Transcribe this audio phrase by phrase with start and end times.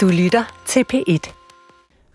[0.00, 1.32] Du lytter til P1.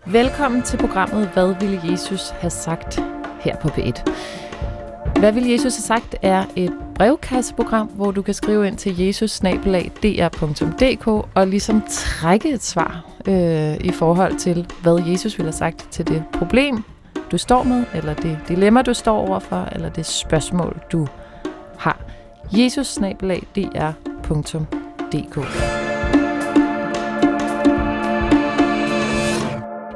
[0.06, 3.00] Velkommen til programmet Hvad ville Jesus have sagt
[3.40, 4.12] her på P1.
[5.20, 9.42] Hvad ville Jesus have sagt er et brevkasseprogram, hvor du kan skrive ind til jesus
[11.36, 16.08] og ligesom trække et svar øh, i forhold til, hvad Jesus ville have sagt til
[16.08, 16.84] det problem,
[17.32, 21.08] du står med, eller det dilemma, du står overfor, eller det spørgsmål, du
[21.78, 22.00] har.
[22.58, 23.00] jesus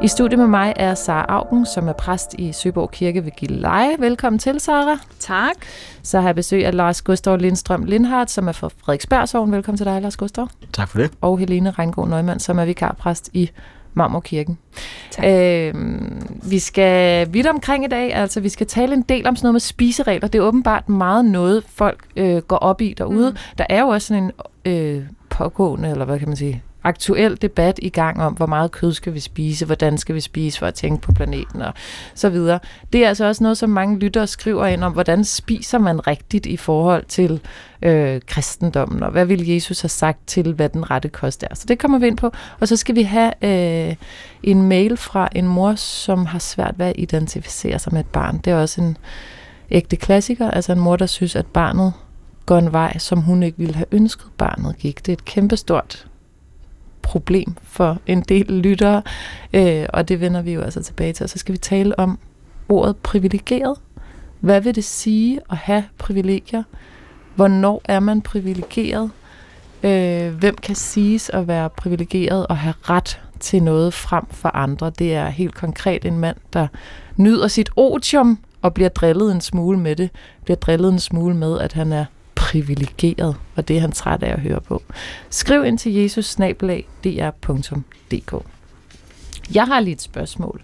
[0.01, 3.95] I studiet med mig er Sara Augen, som er præst i Søborg Kirke ved Gilleleje.
[3.99, 4.99] Velkommen til, Sara.
[5.19, 5.55] Tak.
[6.03, 9.51] Så har jeg besøg af Lars Gustav Lindstrøm Lindhardt, som er fra Frederiksbergsovn.
[9.51, 10.47] Velkommen til dig, Lars Gustav.
[10.73, 11.11] Tak for det.
[11.21, 13.51] Og Helene Reingård Neumann, som er vikarpræst i
[13.93, 14.57] Marmorkirken.
[15.11, 15.25] Tak.
[15.25, 15.73] Øh,
[16.49, 19.53] vi skal vidt omkring i dag, altså vi skal tale en del om sådan noget
[19.53, 20.27] med spiseregler.
[20.27, 23.29] Det er åbenbart meget noget, folk øh, går op i derude.
[23.29, 23.37] Mm.
[23.57, 24.31] Der er jo også sådan en
[24.65, 28.93] øh, pågående, eller hvad kan man sige, aktuel debat i gang om, hvor meget kød
[28.93, 31.73] skal vi spise, hvordan skal vi spise for at tænke på planeten og
[32.15, 32.59] så videre.
[32.93, 36.45] Det er altså også noget, som mange lyttere skriver ind om, hvordan spiser man rigtigt
[36.45, 37.41] i forhold til
[37.81, 41.55] øh, kristendommen, og hvad vil Jesus have sagt til, hvad den rette kost er.
[41.55, 42.31] Så det kommer vi ind på.
[42.59, 43.95] Og så skal vi have øh,
[44.43, 48.37] en mail fra en mor, som har svært ved at identificere sig med et barn.
[48.37, 48.97] Det er også en
[49.71, 51.93] ægte klassiker, altså en mor, der synes, at barnet
[52.45, 55.05] går en vej, som hun ikke ville have ønsket, barnet gik.
[55.05, 56.08] Det er et kæmpestort
[57.09, 59.01] problem for en del lyttere,
[59.53, 61.23] øh, og det vender vi jo altså tilbage til.
[61.23, 62.19] Og så skal vi tale om
[62.69, 63.77] ordet privilegeret.
[64.39, 66.63] Hvad vil det sige at have privilegier?
[67.35, 69.11] Hvornår er man privilegeret?
[69.83, 74.89] Øh, hvem kan siges at være privilegeret og have ret til noget frem for andre?
[74.89, 76.67] Det er helt konkret en mand, der
[77.15, 80.09] nyder sit otium og bliver drillet en smule med det.
[80.43, 82.05] Bliver drillet en smule med, at han er
[82.49, 84.83] privilegeret, og det er han træt af at høre på.
[85.29, 86.39] Skriv ind til jesus
[89.53, 90.61] Jeg har lige et spørgsmål,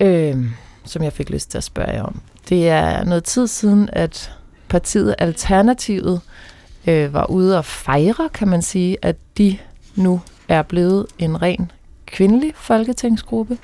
[0.00, 0.36] øh,
[0.84, 2.20] som jeg fik lyst til at spørge jer om.
[2.48, 4.32] Det er noget tid siden, at
[4.68, 6.20] partiet Alternativet
[6.86, 9.58] øh, var ude og fejre, kan man sige, at de
[9.94, 11.72] nu er blevet en ren
[12.06, 13.58] kvindelig folketingsgruppe.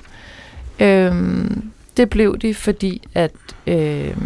[0.79, 1.41] Øh,
[1.97, 3.31] det blev de, fordi at
[3.67, 4.17] øh,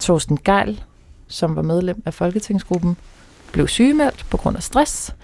[0.00, 0.80] Thorsten Geil
[1.34, 2.96] som var medlem af Folketingsgruppen,
[3.52, 5.14] blev sygemeldt på grund af stress,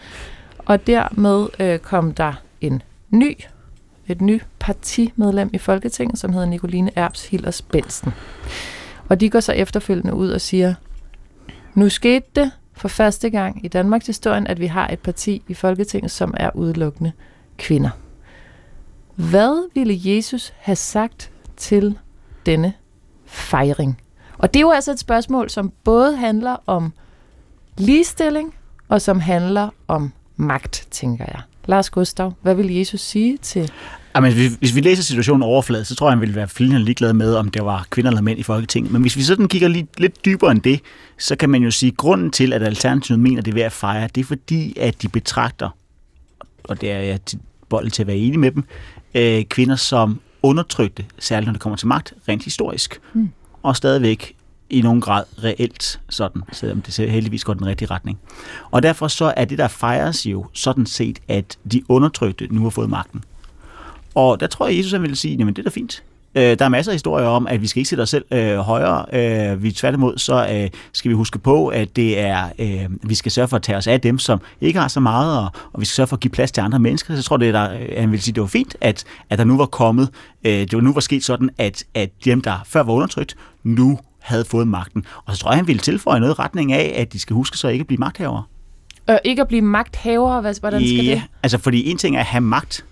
[0.59, 3.37] og dermed øh, kom der en ny,
[4.09, 8.13] et ny partimedlem i Folketinget, som hedder Nicoline Erbs Hillers Bensen.
[9.09, 10.75] Og de går så efterfølgende ud og siger,
[11.75, 15.55] nu skete det for første gang i Danmarks historie, at vi har et parti i
[15.55, 17.13] Folketinget, som er udelukkende
[17.59, 17.91] kvinder.
[19.15, 21.99] Hvad ville Jesus have sagt til
[22.47, 22.73] denne
[23.27, 24.01] fejring?
[24.41, 26.93] Og det er jo altså et spørgsmål, som både handler om
[27.79, 28.55] ligestilling,
[28.89, 31.41] og som handler om magt, tænker jeg.
[31.67, 33.73] Lars Gustav, hvad vil Jesus sige til...
[34.17, 37.35] Jamen, hvis vi læser situationen overfladet, så tror jeg, han ville være flindende ligeglad med,
[37.35, 38.93] om det var kvinder eller mænd i Folketinget.
[38.93, 40.81] Men hvis vi sådan kigger lidt, lidt dybere end det,
[41.19, 43.67] så kan man jo sige, at grunden til, at Alternativet mener, at det er værd
[43.67, 45.69] at fejre, det er fordi, at de betragter,
[46.65, 47.19] og det er jeg
[47.69, 48.65] bold til at være enig med dem,
[49.15, 53.01] øh, kvinder som undertrykte, særligt når det kommer til magt, rent historisk.
[53.13, 53.31] Mm
[53.63, 54.37] og stadigvæk
[54.71, 58.19] i nogen grad reelt sådan, selvom det heldigvis går den rigtige retning.
[58.71, 62.71] Og derfor så er det, der fejres jo sådan set, at de undertrykte nu har
[62.71, 63.25] fået magten.
[64.15, 66.03] Og der tror jeg, Jesus vil sige, at det er da fint.
[66.35, 68.57] Øh, der er masser af historier om, at vi skal ikke sætte os selv øh,
[68.57, 69.05] højere.
[69.53, 73.33] Øh, vi tværtimod, så øh, skal vi huske på, at det er, øh, vi skal
[73.33, 75.85] sørge for at tage os af dem, som ikke har så meget, og, og vi
[75.85, 77.15] skal sørge for at give plads til andre mennesker.
[77.15, 79.39] Så jeg tror, det er der, øh, han vil sige, det var fint, at, at
[79.39, 80.09] der nu var kommet,
[80.45, 83.99] øh, det var nu var sket sådan, at, at dem, der før var undertrykt, nu
[84.21, 85.05] havde fået magten.
[85.25, 87.59] Og så tror jeg, han ville tilføje noget i retning af, at de skal huske
[87.59, 88.43] så ikke at blive magthavere.
[89.11, 90.41] Øh, ikke at blive magthavere?
[90.41, 91.23] Hvordan skal ja, det?
[91.43, 92.85] altså fordi en ting er at have magt,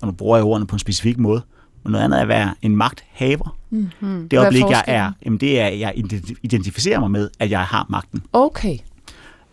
[0.00, 1.42] og nu bruger jeg ordene på en specifik måde,
[1.84, 3.56] men noget andet er at være en magthaver.
[3.70, 4.28] Mm-hmm.
[4.28, 5.94] Det øjeblik, jeg er, jamen det er, at jeg
[6.42, 8.22] identificerer mig med, at jeg har magten.
[8.32, 8.78] Okay.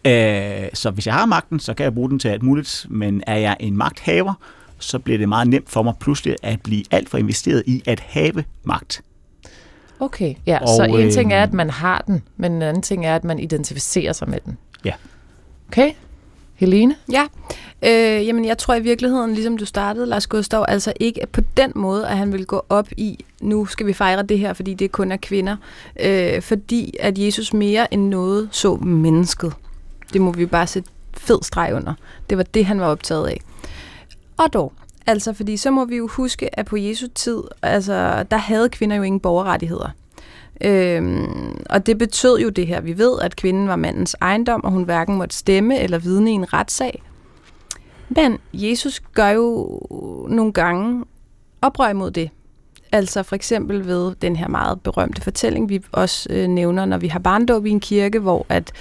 [0.06, 3.24] Øh, så hvis jeg har magten, så kan jeg bruge den til alt muligt, men
[3.28, 4.34] er jeg en magthaver,
[4.80, 8.00] så bliver det meget nemt for mig pludselig at blive alt for investeret i at
[8.00, 9.02] have magt.
[10.00, 13.06] Okay, ja, og, så en ting er, at man har den, men en anden ting
[13.06, 14.58] er, at man identificerer sig med den.
[14.86, 14.94] Ja.
[15.68, 15.92] Okay,
[16.58, 16.96] Helene?
[17.12, 17.24] Ja,
[17.82, 21.72] øh, jamen jeg tror i virkeligheden, ligesom du startede, Lars Gustav, altså ikke på den
[21.76, 24.92] måde, at han vil gå op i, nu skal vi fejre det her, fordi det
[24.92, 25.56] kun er kvinder,
[26.00, 29.54] øh, fordi at Jesus mere end noget så mennesket.
[30.14, 31.94] Det må vi bare sætte fed streg under.
[32.30, 33.42] Det var det, han var optaget af.
[34.38, 34.74] Og dog,
[35.08, 38.96] altså fordi så må vi jo huske, at på Jesu tid, altså der havde kvinder
[38.96, 39.90] jo ingen borgerrettigheder.
[40.62, 42.82] Øhm, og det betød jo det her.
[42.82, 46.34] Vi ved, at kvinden var mandens ejendom, og hun hverken måtte stemme eller vidne i
[46.34, 47.04] en retssag.
[48.10, 49.80] Men Jesus gør jo
[50.30, 51.06] nogle gange
[51.62, 52.30] oprør mod det.
[52.92, 57.08] Altså for eksempel ved den her meget berømte fortælling, vi også øh, nævner, når vi
[57.08, 58.72] har barndåb i en kirke, hvor at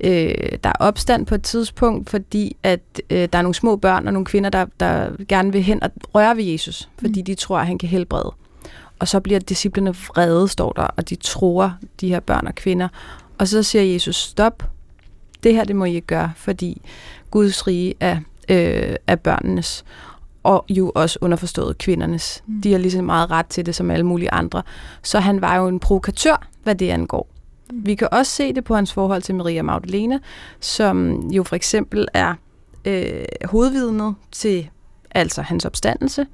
[0.00, 0.34] øh,
[0.64, 4.12] der er opstand på et tidspunkt, fordi at øh, der er nogle små børn og
[4.12, 7.24] nogle kvinder, der, der gerne vil hen og røre ved Jesus, fordi mm.
[7.24, 8.32] de tror, at han kan helbrede.
[8.98, 12.88] Og så bliver disciplene vrede, står der, og de tror de her børn og kvinder.
[13.38, 14.62] Og så siger Jesus, stop,
[15.42, 16.82] det her det må I ikke gøre, fordi
[17.30, 18.16] Guds rige er,
[18.48, 19.84] øh, er børnenes
[20.42, 22.42] og jo også underforstået kvindernes.
[22.46, 22.62] Mm.
[22.62, 24.62] De har lige så meget ret til det som alle mulige andre.
[25.02, 27.28] Så han var jo en provokatør, hvad det angår.
[27.72, 27.86] Mm.
[27.86, 30.20] Vi kan også se det på hans forhold til Maria Magdalene,
[30.60, 32.34] som jo for eksempel er
[32.84, 34.68] øh, hovedvidnet til
[35.10, 36.26] altså hans opstandelse.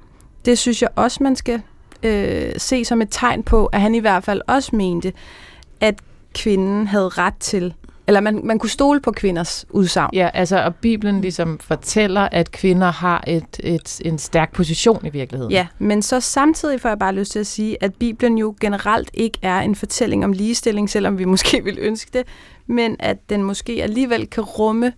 [0.45, 1.61] Det synes jeg også, man skal
[2.03, 5.13] øh, se som et tegn på, at han i hvert fald også mente,
[5.79, 5.95] at
[6.33, 7.73] kvinden havde ret til
[8.07, 10.09] eller man, man kunne stole på kvinders udsagn.
[10.13, 15.09] Ja, altså, og Bibelen ligesom fortæller, at kvinder har et, et, en stærk position i
[15.09, 15.51] virkeligheden.
[15.51, 19.09] Ja, men så samtidig får jeg bare lyst til at sige, at Bibelen jo generelt
[19.13, 22.27] ikke er en fortælling om ligestilling, selvom vi måske vil ønske det,
[22.67, 24.93] men at den måske alligevel kan rumme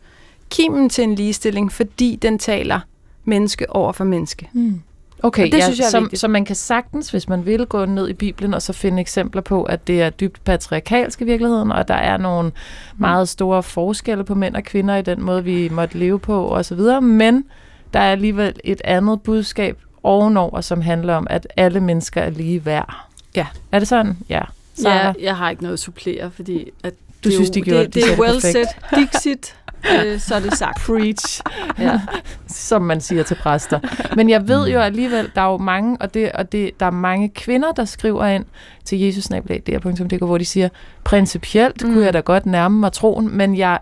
[0.50, 2.80] kimen til en ligestilling, fordi den taler
[3.26, 4.50] menneske over for menneske.
[4.54, 4.82] Mm.
[5.24, 8.10] Okay, det ja, synes jeg så, så man kan sagtens, hvis man vil, gå ned
[8.10, 11.88] i Bibelen og så finde eksempler på, at det er dybt patriarkalsk i virkeligheden, og
[11.88, 12.52] der er nogle
[12.98, 17.02] meget store forskelle på mænd og kvinder i den måde, vi måtte leve på osv.,
[17.02, 17.46] men
[17.94, 22.66] der er alligevel et andet budskab ovenover, som handler om, at alle mennesker er lige
[22.66, 22.96] værd.
[23.36, 23.48] Ja.
[23.72, 24.18] Er det sådan?
[24.30, 24.42] Ja.
[24.84, 26.94] Ja, jeg har ikke noget at supplere, fordi at
[27.24, 28.68] du det synes, de gjorde det, det, det er well set.
[28.96, 29.56] Dixit,
[30.06, 30.82] øh, så er det sagt.
[30.82, 31.42] Preach,
[31.80, 32.02] ja.
[32.48, 33.80] som man siger til præster.
[34.16, 36.92] Men jeg ved jo alligevel, der er jo mange, og, det, og det, der er
[36.92, 38.46] mange kvinder, der skriver ind
[38.86, 40.70] til jesusnabelag.dk, hvor de siger,
[41.04, 41.94] principielt mm.
[41.94, 43.80] kunne jeg da godt nærme mig troen, men jeg,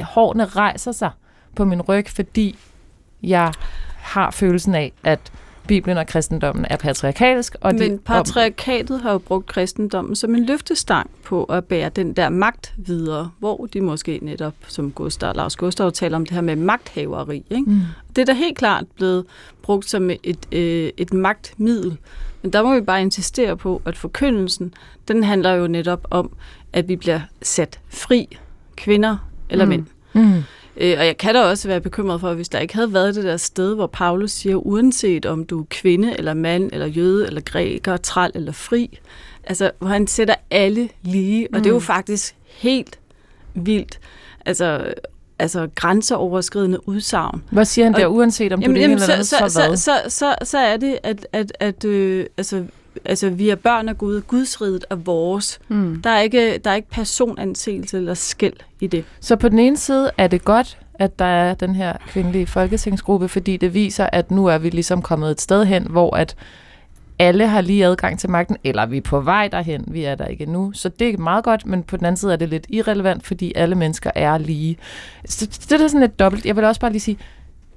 [0.00, 1.10] hårene rejser sig
[1.54, 2.58] på min ryg, fordi
[3.22, 3.52] jeg
[3.96, 5.20] har følelsen af, at
[5.68, 7.56] Bibelen og kristendommen er patriarkalsk.
[7.60, 12.12] Og Men de, patriarkatet har jo brugt kristendommen som en løftestang på at bære den
[12.12, 16.40] der magt videre, hvor de måske netop, som Gustav, Lars Gustav taler om det her
[16.40, 17.44] med magthaveri.
[17.50, 17.70] Ikke?
[17.70, 17.80] Mm.
[18.16, 19.24] Det er da helt klart blevet
[19.62, 21.96] brugt som et, øh, et magtmiddel.
[22.42, 24.74] Men der må vi bare insistere på, at forkyndelsen,
[25.08, 26.30] den handler jo netop om,
[26.72, 28.38] at vi bliver sat fri,
[28.76, 29.16] kvinder
[29.50, 29.68] eller mm.
[29.68, 29.86] mænd.
[30.12, 30.42] Mm.
[30.80, 33.24] Øh, og jeg kan da også være bekymret for, hvis der ikke havde været det
[33.24, 37.40] der sted, hvor Paulus siger, uanset om du er kvinde, eller mand, eller jøde, eller
[37.40, 38.98] græker, træl eller fri,
[39.44, 41.62] altså hvor han sætter alle lige, og mm.
[41.62, 41.84] det er jo mm.
[41.84, 42.98] faktisk helt
[43.54, 43.98] vildt.
[44.46, 44.94] Altså,
[45.38, 47.42] altså grænseoverskridende udsagn.
[47.50, 50.34] Hvad siger han der, uanset om du jamen, det eller så, så, så, så, så,
[50.42, 52.64] så er det, at, at, at øh, altså,
[53.04, 55.60] altså, vi er børn af Gud, gudsriget er vores.
[55.68, 56.02] Mm.
[56.04, 59.04] Der, er ikke, der er ikke personanseelse eller skæld i det.
[59.20, 63.28] Så på den ene side er det godt, at der er den her kvindelige folketingsgruppe,
[63.28, 66.36] fordi det viser, at nu er vi ligesom kommet et sted hen, hvor at
[67.18, 70.26] alle har lige adgang til magten, eller vi er på vej derhen, vi er der
[70.26, 70.72] ikke nu.
[70.74, 73.52] Så det er meget godt, men på den anden side er det lidt irrelevant, fordi
[73.56, 74.76] alle mennesker er lige.
[75.24, 76.46] Så det er sådan lidt dobbelt.
[76.46, 77.18] Jeg vil også bare lige sige,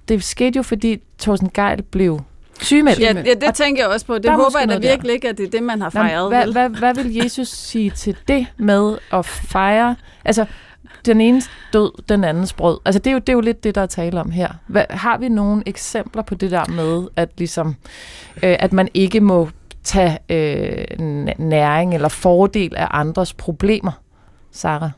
[0.07, 2.19] det skete jo, fordi Thorsten Geil blev
[2.61, 2.99] sygemeldt.
[2.99, 4.15] Ja, ja det tænker jeg også på.
[4.15, 6.27] Det der håber jeg da virkelig ikke, at det er det, man har fejret.
[6.27, 9.95] Hvad, hvad, hvad vil Jesus sige til det med at fejre?
[10.25, 10.45] Altså,
[11.05, 11.41] den ene
[11.73, 12.79] død, den andens brød.
[12.85, 14.49] Altså, det er jo, det er jo lidt det, der er tale om her.
[14.67, 17.75] Hvad, har vi nogle eksempler på det der med, at, ligesom,
[18.43, 19.49] øh, at man ikke må
[19.83, 20.99] tage øh,
[21.39, 23.91] næring eller fordel af andres problemer,
[24.51, 24.89] Sarah?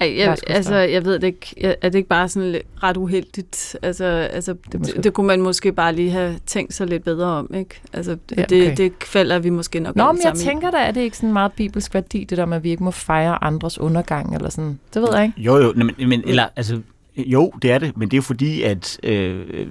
[0.00, 1.76] Ej, jeg, altså, jeg ved det ikke.
[1.82, 3.76] Er det ikke bare sådan ret uheldigt?
[3.82, 7.26] Altså, altså det, det, det kunne man måske bare lige have tænkt sig lidt bedre
[7.26, 7.80] om, ikke?
[7.92, 8.46] Altså, ja, okay.
[8.48, 11.32] det, det falder vi måske nok Nå, men jeg tænker da, at det ikke sådan
[11.32, 14.78] meget bibelsk værdi, det der med, at vi ikke må fejre andres undergang, eller sådan.
[14.94, 15.40] Det ved jeg ikke.
[15.40, 16.80] Jo, jo, men, men eller, altså,
[17.16, 19.66] jo, det er det, men det er fordi, at øh,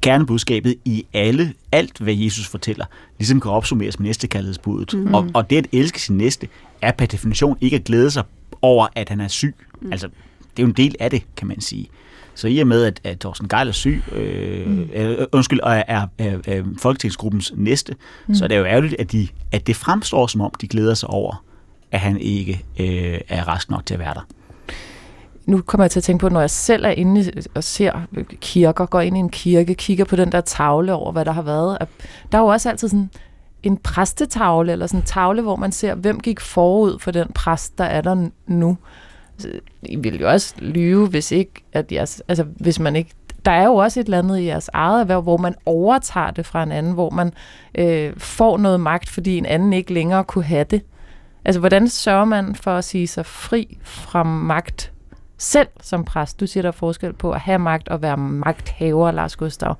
[0.00, 2.84] kernebudskabet i alle, alt hvad Jesus fortæller,
[3.18, 4.94] ligesom kan opsummeres med næstekærlighedsbuddet.
[4.94, 5.14] Mm.
[5.14, 6.48] Og, og det at elske sin næste,
[6.82, 8.22] er per definition ikke at glæde sig
[8.62, 9.54] over, at han er syg.
[9.80, 9.92] Mm.
[9.92, 10.06] Altså,
[10.56, 11.88] det er jo en del af det, kan man sige.
[12.34, 14.90] Så i og med, at, at Thorsten Geil er syg, øh, mm.
[14.92, 17.94] øh, undskyld, og er, er, er, er Folketingsgruppens næste,
[18.26, 18.34] mm.
[18.34, 21.10] så er det jo ærgerligt, at, de, at det fremstår som om, de glæder sig
[21.10, 21.44] over,
[21.92, 24.26] at han ikke øh, er rask nok til at være der.
[25.46, 27.92] Nu kommer jeg til at tænke på, når jeg selv er inde og ser
[28.40, 31.42] kirker, går ind i en kirke, kigger på den der tavle over, hvad der har
[31.42, 31.78] været.
[32.32, 33.10] Der er jo også altid sådan
[33.62, 37.78] en præstetavle, eller sådan en tavle, hvor man ser, hvem gik forud for den præst,
[37.78, 38.78] der er der nu.
[39.34, 43.10] Altså, I vil jo også lyve, hvis ikke, at jeres, altså, hvis man ikke
[43.44, 46.46] der er jo også et eller andet i jeres eget erhverv, hvor man overtager det
[46.46, 47.32] fra en anden, hvor man
[47.74, 50.82] øh, får noget magt, fordi en anden ikke længere kunne have det.
[51.44, 54.92] Altså, hvordan sørger man for at sige sig fri fra magt
[55.38, 56.40] selv som præst.
[56.40, 59.74] Du siger, der er forskel på at have magt og være magthaver, Lars Gustav.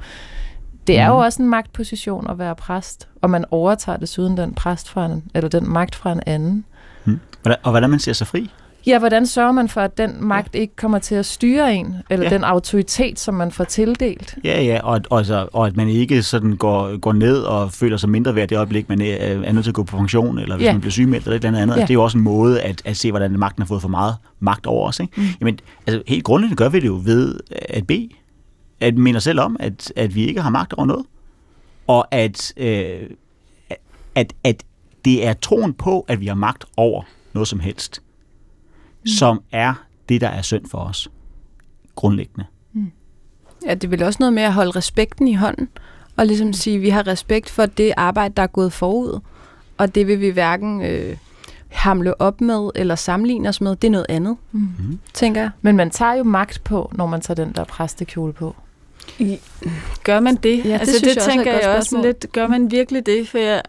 [0.89, 1.23] Det er jo Mhm.
[1.23, 5.49] også en magtposition at være præst, og man overtager desuden den præst fra en, eller
[5.49, 6.65] den magt fra en anden.
[7.05, 8.51] Hvordan- Og hvordan man ser sig fri?
[8.87, 12.25] Ja, hvordan sørger man for, at den magt ikke kommer til at styre en, eller
[12.25, 12.31] Ja.
[12.31, 14.37] den autoritet, som man får tildelt?
[14.45, 17.97] Ja, ja, og, og, altså, og at man ikke sådan går, går ned og føler
[17.97, 19.15] sig mindre værd det øjeblik, man er,
[19.45, 20.73] er nødt til at gå på pension, eller hvis Ja.
[20.73, 21.75] man bliver sygemeldt eller et eller andet.
[21.75, 21.81] Ja.
[21.81, 21.85] Ja.
[21.87, 24.15] Det er jo også en måde at, at se, hvordan magten har fået for meget
[24.41, 25.01] magt over os.
[25.01, 25.13] Ikke?
[25.21, 25.27] Mm.
[25.41, 28.09] Jamen, altså, helt grundlæggende gør vi det jo ved at bede.
[28.81, 31.07] At minde os selv om, at, at vi ikke har magt over noget.
[31.87, 33.11] Og at, øh,
[34.15, 34.63] at, at
[35.05, 38.03] det er troen på, at vi har magt over noget som helst,
[39.03, 39.07] mm.
[39.07, 39.75] som er
[40.09, 41.11] det, der er synd for os.
[41.95, 42.45] Grundlæggende.
[43.67, 45.69] Ja, det er vel også noget med at holde respekten i hånden,
[46.17, 49.21] og ligesom sige, at vi har respekt for det arbejde, der er gået forud,
[49.79, 51.17] og det vil vi hverken øh,
[51.69, 53.77] hamle op med eller sammenligne os med.
[53.77, 54.99] Det er noget andet, Mm.
[55.15, 55.51] tænker jeg.
[55.63, 58.57] Men man tager jo magt på, når man tager den der præstekjole på.
[60.05, 60.65] Gør man det?
[60.65, 62.05] det altså, det jeg er tænker jeg også spørgsmål.
[62.05, 62.33] lidt.
[62.33, 63.29] Gør man virkelig det?
[63.29, 63.63] For jeg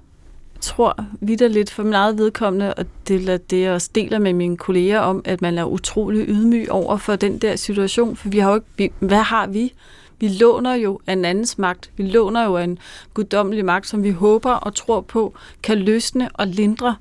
[0.62, 4.58] tror vidderligt for min eget vedkommende, og det er det, jeg også deler med mine
[4.58, 8.16] kolleger om, at man er utrolig ydmyg over for den der situation.
[8.16, 9.74] For vi har jo ikke, vi, hvad har vi?
[10.20, 11.90] Vi låner jo af en andens magt.
[11.98, 12.80] Vi låner jo af en
[13.14, 16.96] guddommelig magt, som vi håber og tror på, kan løsne og lindre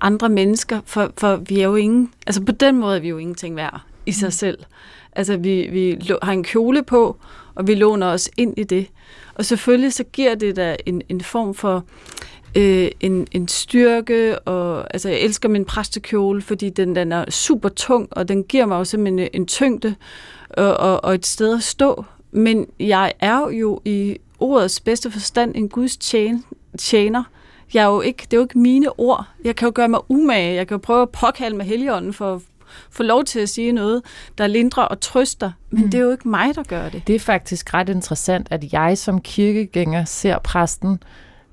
[0.00, 0.80] andre mennesker.
[0.84, 3.80] For, for vi er jo ingen, altså på den måde er vi jo ingenting værd
[4.06, 4.58] i sig selv.
[5.12, 7.16] Altså vi, vi har en kjole på,
[7.54, 8.86] og vi låner os ind i det.
[9.34, 11.84] Og selvfølgelig så giver det da en, en form for
[12.56, 17.68] øh, en, en styrke, og altså jeg elsker min præstekjole, fordi den, den er super
[17.68, 19.94] tung, og den giver mig jo simpelthen en, en tyngde
[20.50, 22.04] og, og, og et sted at stå.
[22.30, 25.96] Men jeg er jo i ordets bedste forstand en Guds
[26.78, 27.22] tjener.
[27.74, 29.26] Jeg er jo ikke, det er jo ikke mine ord.
[29.44, 30.54] Jeg kan jo gøre mig umage.
[30.54, 32.40] Jeg kan jo prøve at påkalde med heligånden for at
[32.90, 34.02] få lov til at sige noget,
[34.38, 35.50] der lindrer og trøster.
[35.70, 35.90] Men Mm.
[35.90, 37.06] det er jo ikke mig, der gør det.
[37.06, 41.02] Det er faktisk ret interessant, at jeg som kirkegænger ser præsten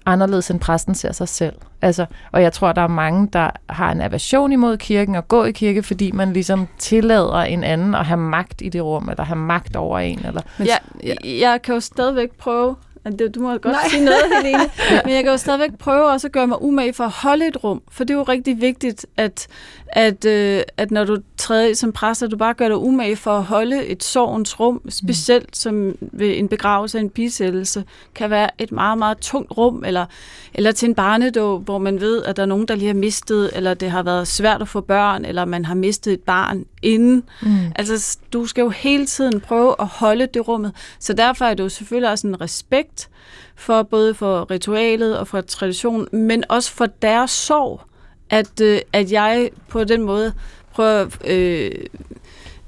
[0.06, 1.56] anderledes end præsten ser sig selv.
[1.82, 5.44] Altså, og jeg tror, der er mange, der har en aversion imod kirken og gå
[5.44, 9.24] i kirke, fordi man ligesom tillader en anden at have magt i det rum, eller
[9.24, 10.26] have magt over en.
[10.26, 11.14] Eller, Men, Ja, ja.
[11.40, 12.76] jeg kan jo stadigvæk prøve,
[13.10, 13.88] du må godt Nej.
[13.90, 14.70] Sige noget, Helene,
[15.06, 17.64] men jeg kan jo stadigvæk prøve også at gøre mig umage for at holde et
[17.64, 19.48] rum, for det er jo rigtig vigtigt, at,
[19.88, 21.18] at, øh, at når du
[21.50, 24.60] træder i som præst, at du bare gør dig umage for at holde et sorgens
[24.60, 27.84] rum, specielt som ved en begravelse en bisættelse,
[28.16, 30.06] kan være et meget, meget tungt rum, eller,
[30.54, 33.50] eller til en barnedåb, hvor man ved, at der er nogen, der lige har mistet,
[33.56, 37.24] eller det har været svært at få børn, eller man har mistet et barn inden,
[37.42, 37.58] mm.
[37.76, 40.72] Altså, du skal jo hele tiden prøve at holde det rummet.
[41.00, 43.10] Så derfor er det jo selvfølgelig også en respekt
[43.56, 47.82] for både for ritualet og for traditionen, men også for deres sorg,
[48.30, 50.34] at, øh, at jeg på den måde
[50.80, 51.72] prøver øh,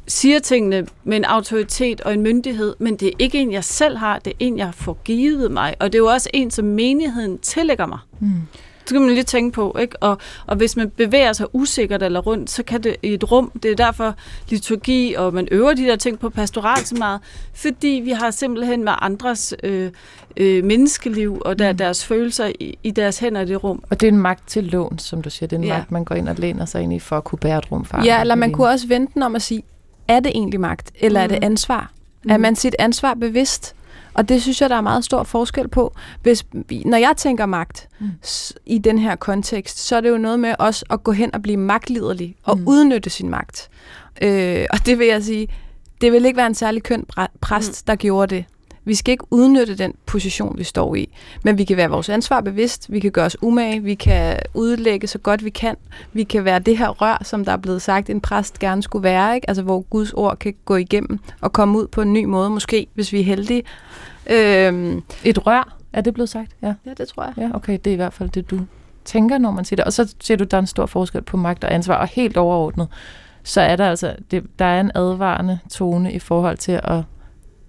[0.08, 3.98] siger tingene med en autoritet og en myndighed, men det er ikke en, jeg selv
[3.98, 6.65] har, det er en, jeg får givet mig, og det er jo også en, som
[6.65, 8.00] menigheden tillægger mig.
[8.20, 8.41] Mm.
[8.82, 9.98] Det skal man lige tænke på, ikke?
[10.04, 13.52] Og, og hvis man bevæger sig usikkert eller rundt, så kan det i et rum,
[13.64, 14.16] det er derfor
[14.50, 17.20] liturgi, og man øver de der ting på pastorat så meget,
[17.54, 19.92] fordi vi har simpelthen med andres øh,
[20.38, 21.78] øh, menneskeliv og der, Mm.
[21.78, 23.84] deres følelser i, i deres hænder i det rum.
[23.90, 25.48] Og det er en magt til lån, som du siger.
[25.48, 25.78] Det er en Ja.
[25.78, 27.86] magt, man går ind og læner sig ind i for at kunne bære et rum
[27.86, 29.64] for ja, eller man er kunne også vente om at sige,
[30.08, 31.24] er det egentlig magt, eller mm.
[31.24, 31.46] er det Mhm.
[31.46, 31.92] ansvar?
[32.24, 32.32] Mm.
[32.32, 33.76] Er man sit ansvar bevidst?
[34.13, 35.94] Og det synes jeg, der er meget stor forskel på.
[36.22, 38.10] Hvis, vi- når jeg tænker magt Mm.
[38.65, 41.41] i den her kontekst, så er det jo noget med også at gå hen og
[41.41, 42.68] blive magtliderlig og Mm.
[42.68, 43.70] udnytte sin magt.
[44.22, 45.48] Øh, og det vil jeg sige,
[46.01, 47.86] det vil ikke være en særlig køn præ- præst, mm.
[47.88, 48.46] der gjorde det.
[48.86, 51.10] Vi skal ikke udnytte den position, vi står i.
[51.44, 55.08] Men vi kan være vores ansvar bevidst, vi kan gøre os umage, vi kan udlægge
[55.08, 55.76] så godt vi kan.
[56.14, 59.04] Vi kan være det her rør, som der er blevet sagt, en præst gerne skulle
[59.04, 59.50] være, ikke?
[59.50, 62.88] Altså, hvor Guds ord kan gå igennem og komme ud på en ny måde, måske,
[62.94, 63.64] hvis vi er heldige.
[64.30, 66.52] Øhm, Et rør, er det blevet sagt?
[66.62, 66.74] Ja.
[66.86, 67.34] ja, det tror jeg.
[67.38, 68.60] Ja, okay, det er i hvert fald det, du
[69.06, 69.86] tænker, når man siger det.
[69.86, 72.38] Og så siger du, der er en stor forskel på magt og ansvar, og helt
[72.38, 72.88] overordnet,
[73.44, 77.04] så er der altså, det, der er en advarende tone i forhold til at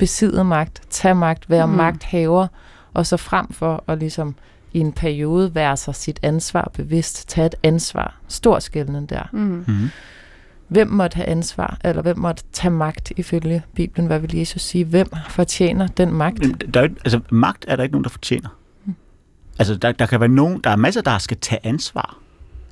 [0.02, 1.72] besidde magt, tage magt, være mm.
[1.72, 2.46] Magthaver,
[2.94, 4.34] og så frem for at ligesom
[4.72, 8.16] i en periode være sig sit ansvar bevidst, tage et ansvar.
[8.28, 9.22] Stor skældning der.
[9.32, 9.38] Mm.
[9.38, 9.88] Mm-hmm.
[10.68, 14.06] Hvem måtte have ansvar, eller hvem måtte tage magt ifølge Bibelen?
[14.06, 14.84] Hvad vil Jesus sige?
[14.84, 16.42] Hvem fortjener den magt?
[16.74, 18.48] Der er, jo- altså, magt er der ikke nogen, der fortjener.
[19.58, 22.18] Altså, der, der kan være nogen, der er masser, der skal tage ansvar.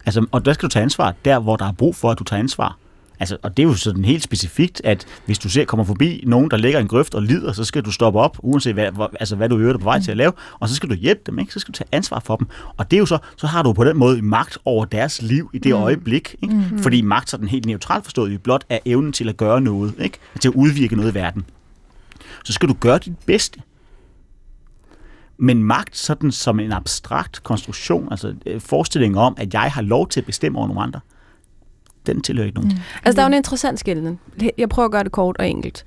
[0.07, 2.25] Altså, og der skal du tage ansvar der, hvor der er brug for, at du
[2.25, 2.77] tager ansvar.
[3.21, 6.50] Altså, og det er jo sådan helt specifikt, at hvis du ser kommer forbi nogen,
[6.50, 9.12] der ligger i en grøft og lider, så skal du stoppe op, uanset hvad, hvor,
[9.21, 10.05] altså, hvad du øver dig på vej mm.
[10.05, 11.53] til at lave, og så skal du hjælpe dem, ikke?
[11.53, 12.47] så skal du tage ansvar for dem.
[12.77, 15.50] Og det er jo så, så har du på den måde magt over deres liv
[15.53, 15.83] i det mm.
[15.83, 16.35] øjeblik.
[16.43, 16.55] Ikke?
[16.55, 16.79] Mm.
[16.79, 20.19] Fordi magt, sådan helt neutralt forstået, vi blot er evnen til at gøre noget, ikke?
[20.41, 21.45] til at udvirke noget i verden.
[22.45, 23.61] Så skal du gøre dit bedste.
[25.39, 30.09] Men magt sådan som en abstrakt konstruktion, altså øh, forestillingen om, at jeg har lov
[30.09, 31.00] til at bestemme over nogle andre,
[32.07, 32.73] den tilhører ikke nogen.
[32.75, 32.80] Mm.
[33.04, 34.21] Altså, der er jo en interessant skældning.
[34.59, 35.85] Jeg prøver at gøre det kort og enkelt.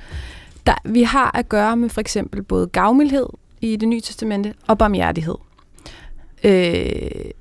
[0.67, 3.27] Der, vi har at gøre med for eksempel både gavmildhed
[3.62, 5.36] i det nye testamente og barmhjertighed.
[6.43, 7.32] Øh,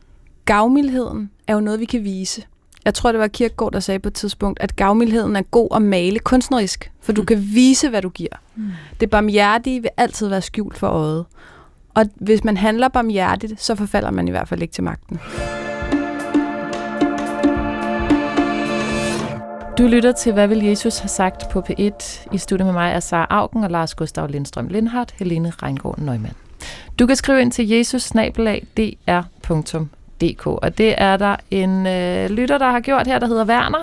[0.45, 2.43] gavmildheden er jo noget, vi kan vise.
[2.85, 5.83] Jeg tror, det var Kirkegaard, der sagde på et tidspunkt, at gavmildheden er god at
[5.83, 7.27] male kunstnerisk, for du mm.
[7.27, 8.37] kan vise, hvad du giver.
[8.57, 8.71] Mm.
[9.01, 11.25] Det barmhjertige vil altid være skjult for øjet.
[11.95, 15.21] Og hvis man handler barmhjertigt, så forfalder man i hvert fald ikke til magten.
[19.79, 22.27] Du lytter til, hvad vil Jesus have sagt på P1.
[22.33, 26.35] I studiet med mig er Sara Augen og Lars Gustav Lindstrøm Lindhardt, Helene Reingård Neumann.
[26.99, 28.03] Du kan skrive ind til jesus
[30.45, 33.83] og det er der en øh, lytter, der har gjort her, der hedder Werner.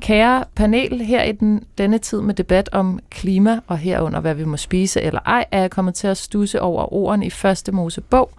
[0.00, 4.44] Kære panel, her i den, denne tid med debat om klima og herunder, hvad vi
[4.44, 8.30] må spise eller ej, er jeg kommet til at stusse over ordene i første Mosebog,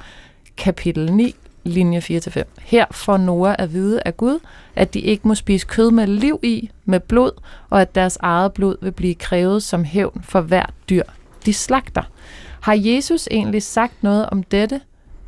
[0.58, 1.36] kapitel 9,
[1.66, 2.44] linje 4-5.
[2.62, 4.40] Her får Noah at vide af Gud,
[4.76, 7.32] at de ikke må spise kød med liv i, med blod,
[7.70, 11.04] og at deres eget blod vil blive krævet som hævn for hvert dyr,
[11.46, 12.04] de slagter.
[12.62, 14.82] Har Jesus egentlig sagt noget om dette?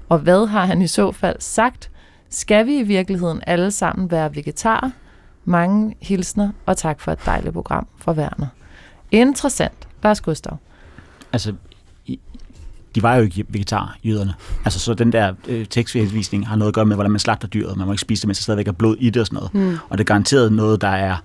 [0.10, 1.92] Og hvad har han i så fald sagt?
[2.30, 4.92] Skal vi i virkeligheden alle sammen være vegetarer?
[5.46, 8.48] Mange hilsner, og tak for et dejligt program fra Werner.
[9.12, 9.88] Interessant.
[10.04, 10.58] Lars Gustav.
[11.34, 11.54] Altså,
[12.98, 14.34] de var jo ikke vegetar, jøderne.
[14.66, 17.78] Altså, så den der øh, tekstvisning har noget at gøre med, hvordan man slagter dyret.
[17.78, 19.54] Man må ikke spise det, mens der stadigvæk er blod i det og sådan noget.
[19.54, 19.78] Mm.
[19.90, 21.16] Og det er garanteret noget, der er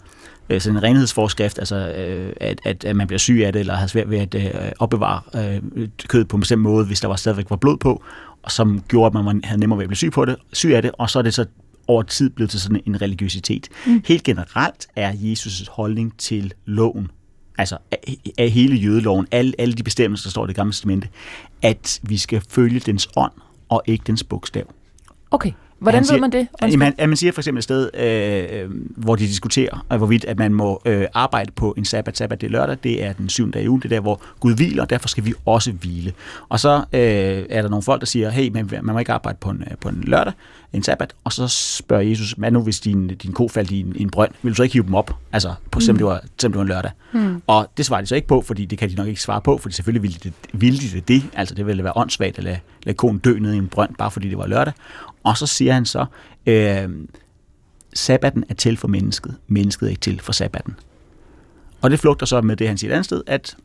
[0.51, 3.75] øh, sådan en renhedsforskrift, altså øh, at, at, at man bliver syg af det, eller
[3.75, 7.17] har svært ved at øh, opbevare øh, kød på en bestemt måde, hvis der var
[7.17, 8.03] stadigvæk var blod på,
[8.43, 10.83] og som gjorde, at man havde nemmere ved at blive syg, på det, syg af
[10.83, 11.45] det, og så er det så
[11.87, 13.69] over tid blevet til sådan en religiøsitet.
[13.87, 14.03] Mm.
[14.07, 17.11] Helt generelt er Jesus' holdning til loven
[17.59, 21.09] altså af, af hele jødeloven, alle, alle de bestemmelser, der står i det gamle testamente,
[21.63, 23.33] at vi skal følge dens ånd
[23.69, 24.73] og ikke dens bogstav.
[25.31, 25.53] Okay.
[25.83, 26.49] Hvordan siger, ved man det?
[26.63, 30.55] Jamen, man siger for eksempel et sted, øh, hvor de diskuterer, øh, hvorvidt at man
[30.55, 32.17] må øh, arbejde på en sabbat.
[32.17, 34.23] Sabbat det er lørdag, det er den syvende dag i ugen, det er der, hvor
[34.41, 36.13] Gud hviler, og derfor skal vi også hvile.
[36.49, 39.39] Og så øh, er der nogle folk, der siger, hey, man, man må ikke arbejde
[39.41, 40.33] på en, på en lørdag,
[40.73, 43.93] en sabbat, og så spørger Jesus, hvad nu hvis din, din ko faldt i en,
[43.97, 45.17] en brønd, vil du så ikke hive dem op?
[45.33, 45.97] Altså, på, mm.
[45.97, 46.91] det var, selvom det var en lørdag.
[47.13, 47.43] Mm.
[47.47, 49.59] Og det svarer de så ikke på, fordi det kan de nok ikke svare på,
[49.59, 51.23] fordi selvfølgelig ville de det, ville de det, det.
[51.35, 54.11] Altså, det ville være åndssvagt at lade, lade konen dø nede i en brønd, bare
[54.11, 54.73] fordi det var lørdag.
[55.25, 56.07] Og så siger han så,
[56.47, 56.89] øh,
[57.95, 60.75] sabbaten er til for mennesket, mennesket er ikke til for sabbaten.
[61.81, 63.57] Og det flugter så med det, han siger et andet sted, at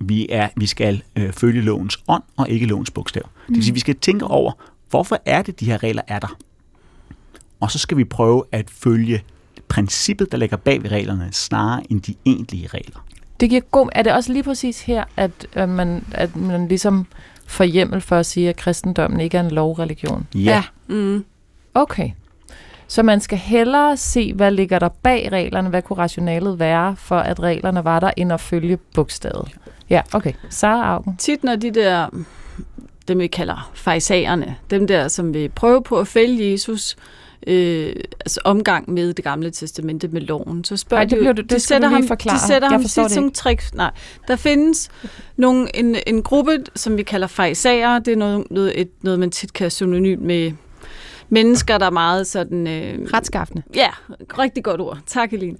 [0.00, 3.22] vi, er, vi skal øh, følge lovens ånd og ikke lovens bogstav.
[3.24, 3.46] Mm.
[3.46, 4.52] Det vil sige, at vi skal tænke over,
[4.90, 6.36] hvorfor er det, de her regler er der?
[7.60, 9.22] Og så skal vi prøve at følge
[9.68, 13.04] princippet, der ligger bag ved reglerne, snarere end de egentlige regler.
[13.40, 13.88] Det giver god...
[13.92, 17.06] Er det også lige præcis her, at, at, man, at man ligesom
[17.48, 20.26] får hjemmel for at sige, at kristendommen ikke er en lovreligion?
[20.34, 20.40] Ja.
[20.40, 20.62] ja.
[20.94, 21.24] Mm.
[21.74, 22.10] Okay.
[22.88, 27.18] Så man skal hellere se, hvad ligger der bag reglerne, hvad kunne rationalet være, for
[27.18, 29.48] at reglerne var der, end at følge bogstavet.
[29.90, 30.32] Ja, okay.
[30.50, 31.16] Sara Augen.
[31.16, 32.08] Tit når de der
[33.08, 37.02] dem vi kalder fejsagerne, dem der, som vil prøve på at fælde Jesus, øh,
[37.46, 41.50] altså omgang med det gamle testamente med loven, så spørger Ej, det bliver du, det
[41.50, 42.36] de sætter ham, forklare.
[42.36, 43.74] De sætter ham tit som trick.
[43.74, 43.90] Nej,
[44.28, 44.90] der findes
[45.36, 49.30] nogle, en, en gruppe, som vi kalder fejsager, det er noget, noget, et, noget man
[49.30, 50.52] tit kan synonym med
[51.28, 52.66] mennesker, der er meget sådan...
[52.66, 53.62] Øh, retskaffende.
[53.74, 53.88] Ja,
[54.38, 54.98] rigtig godt ord.
[55.06, 55.56] Tak, Eline.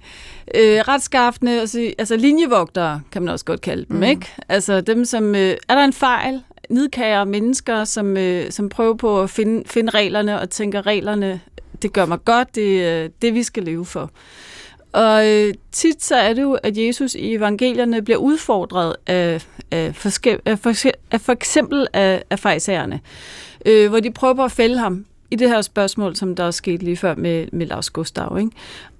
[0.55, 4.03] Øh, retskaffende, altså, altså linjevogtere, kan man også godt kalde dem, mm.
[4.03, 4.33] ikke?
[4.49, 5.35] Altså dem, som...
[5.35, 6.41] Øh, er der en fejl?
[6.69, 11.41] nidkære mennesker, som, øh, som prøver på at finde, finde reglerne og tænker, reglerne,
[11.81, 14.11] det gør mig godt, det er det, vi skal leve for.
[14.93, 19.95] Og øh, tit så er det jo, at Jesus i evangelierne bliver udfordret af, af,
[19.95, 20.73] forske, af, for,
[21.11, 22.99] af for eksempel af, af fejsagerne,
[23.65, 26.51] øh, hvor de prøver på at fælde ham i det her spørgsmål, som der er
[26.51, 28.37] sket lige før med, med Lars Gustav.
[28.39, 28.51] Ikke?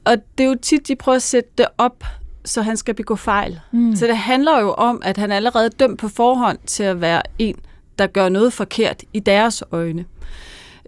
[0.06, 2.04] Og det er jo tit, de prøver at sætte det op
[2.46, 3.60] så han skal begå fejl.
[3.72, 3.96] Mm.
[3.96, 7.22] Så det handler jo om, at han allerede er dømt på forhånd til at være
[7.39, 7.56] en,
[8.00, 10.02] der gør noget forkert i deres øjne.
[10.02, 10.06] Øh,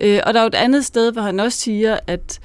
[0.02, 2.40] og der er jo et andet sted, hvor han også siger, at,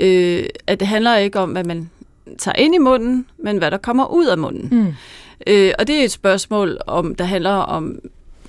[0.00, 1.90] øh, at det handler ikke om, hvad man
[2.38, 4.68] tager ind i munden, men hvad der kommer ud af munden.
[4.70, 4.94] Mm.
[5.46, 7.98] Øh, og det er et spørgsmål, om der handler om,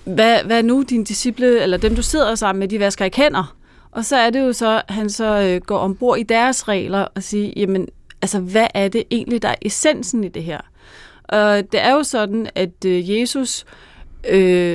[0.03, 3.55] hvad, hvad nu din disciple, eller dem du sidder sammen med, de vasker ikke hænder.
[3.91, 7.07] Og så er det jo så, at han så øh, går ombord i deres regler
[7.15, 7.87] og siger, jamen
[8.21, 10.59] altså, hvad er det egentlig, der er essensen i det her?
[11.23, 13.88] Og det er jo sådan, at øh, Jesus øh,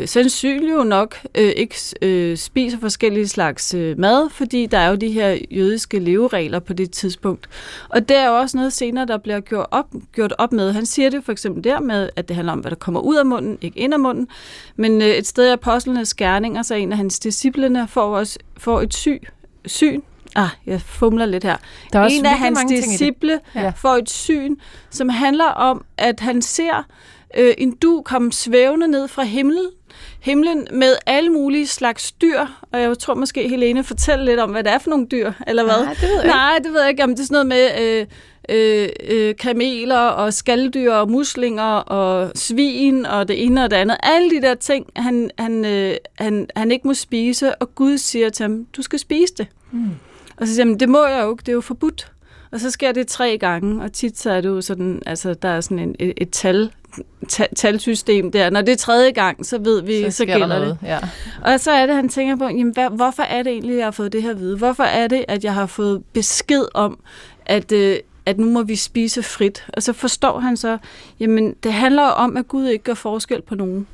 [0.07, 4.95] sandsynligt jo nok øh, ikke øh, spiser forskellige slags øh, mad, fordi der er jo
[4.95, 7.49] de her jødiske leveregler på det tidspunkt.
[7.89, 10.73] Og det er jo også noget senere, der bliver gjort op, gjort op med.
[10.73, 13.17] Han siger det for eksempel der med, at det handler om, hvad der kommer ud
[13.17, 14.29] af munden, ikke ind af munden.
[14.77, 18.81] Men øh, et sted i apostlenes gerninger, så en af hans disciplene får, også, får
[18.81, 19.23] et syg,
[19.67, 20.01] syn,
[20.37, 21.57] Ah, jeg fumler lidt her.
[21.93, 23.73] Der er også en af hans disciple Ja.
[23.77, 24.57] får et syn,
[24.91, 26.87] som handler om, at han ser
[27.37, 29.67] øh, en du komme svævende ned fra himlen,
[30.21, 32.41] himlen med alle mulige slags dyr,
[32.73, 35.65] og jeg tror måske Helene fortælle lidt om, hvad det er for nogle dyr, eller
[35.65, 35.85] hvad?
[35.85, 36.37] Nej, det ved jeg ikke.
[36.37, 38.07] Nej, det ved jeg ikke, om det er sådan noget med øh,
[38.49, 43.97] øh, øh, kameler og skalddyr og muslinger og svin og det ene og det andet.
[44.03, 48.31] Alle de der ting, han, han, øh, han, han ikke må spise, og Gud siger
[48.31, 49.47] til ham, du skal spise det.
[49.73, 49.91] Mm.
[50.37, 52.11] Og så siger han, det må jeg jo ikke, det er jo forbudt.
[52.53, 55.49] Og så sker det tre gange, og tit så er det jo sådan, altså der
[55.49, 56.73] er sådan en, et, et tal, ta,
[57.57, 58.51] talsystem der.
[58.51, 60.59] Når det er tredje gang, så ved vi, så, så gælder det.
[60.59, 60.79] noget.
[60.83, 60.99] Ja.
[61.45, 63.91] Og så er det, han tænker på, jamen, hvad, hvorfor er det egentlig, jeg har
[63.91, 64.57] fået det her at vide?
[64.57, 66.99] Hvorfor er det, at jeg har fået besked om,
[67.47, 69.67] at, øh, at nu må vi spise frit?
[69.73, 70.79] Og så forstår han så,
[71.21, 73.87] jamen det handler om, at Gud ikke gør forskel på nogen.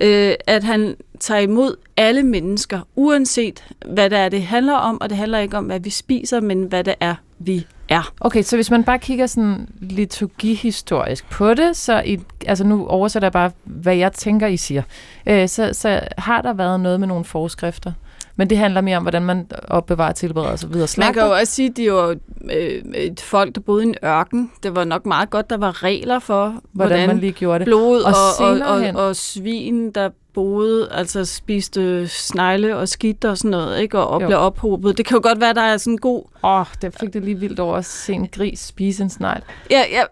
[0.00, 5.10] Øh, at han tager imod alle mennesker, uanset hvad det er, det handler om, og
[5.10, 8.12] det handler ikke om, hvad vi spiser, men hvad det er, vi er.
[8.20, 13.26] Okay, så hvis man bare kigger sådan liturgihistorisk på det, så i, altså nu oversætter
[13.26, 14.82] jeg bare, hvad jeg tænker, I siger,
[15.26, 17.92] øh, så, så har der været noget med nogle forskrifter.
[18.36, 20.80] Men det handler mere om, hvordan man opbevarer, tilbereder og så videre.
[20.80, 21.12] Man Slagter.
[21.12, 22.16] kan jo også sige, at de var
[22.52, 24.50] øh, et folk, der boede i en ørken.
[24.62, 27.64] Det var nok meget godt, der var regler for, hvordan, hvordan man lige gjorde det.
[27.64, 33.38] blod Og og, og, og, og svin, der boede, altså spiste snegle og skidt og
[33.38, 33.98] sådan noget, ikke?
[33.98, 34.26] og, Jo.
[34.26, 34.98] blev ophobet.
[34.98, 36.22] Det kan jo godt være, der er sådan en god...
[36.44, 39.42] Åh, oh, det fik det lige vildt over at se en gris spise en snegl.
[39.70, 40.02] Ja, ja.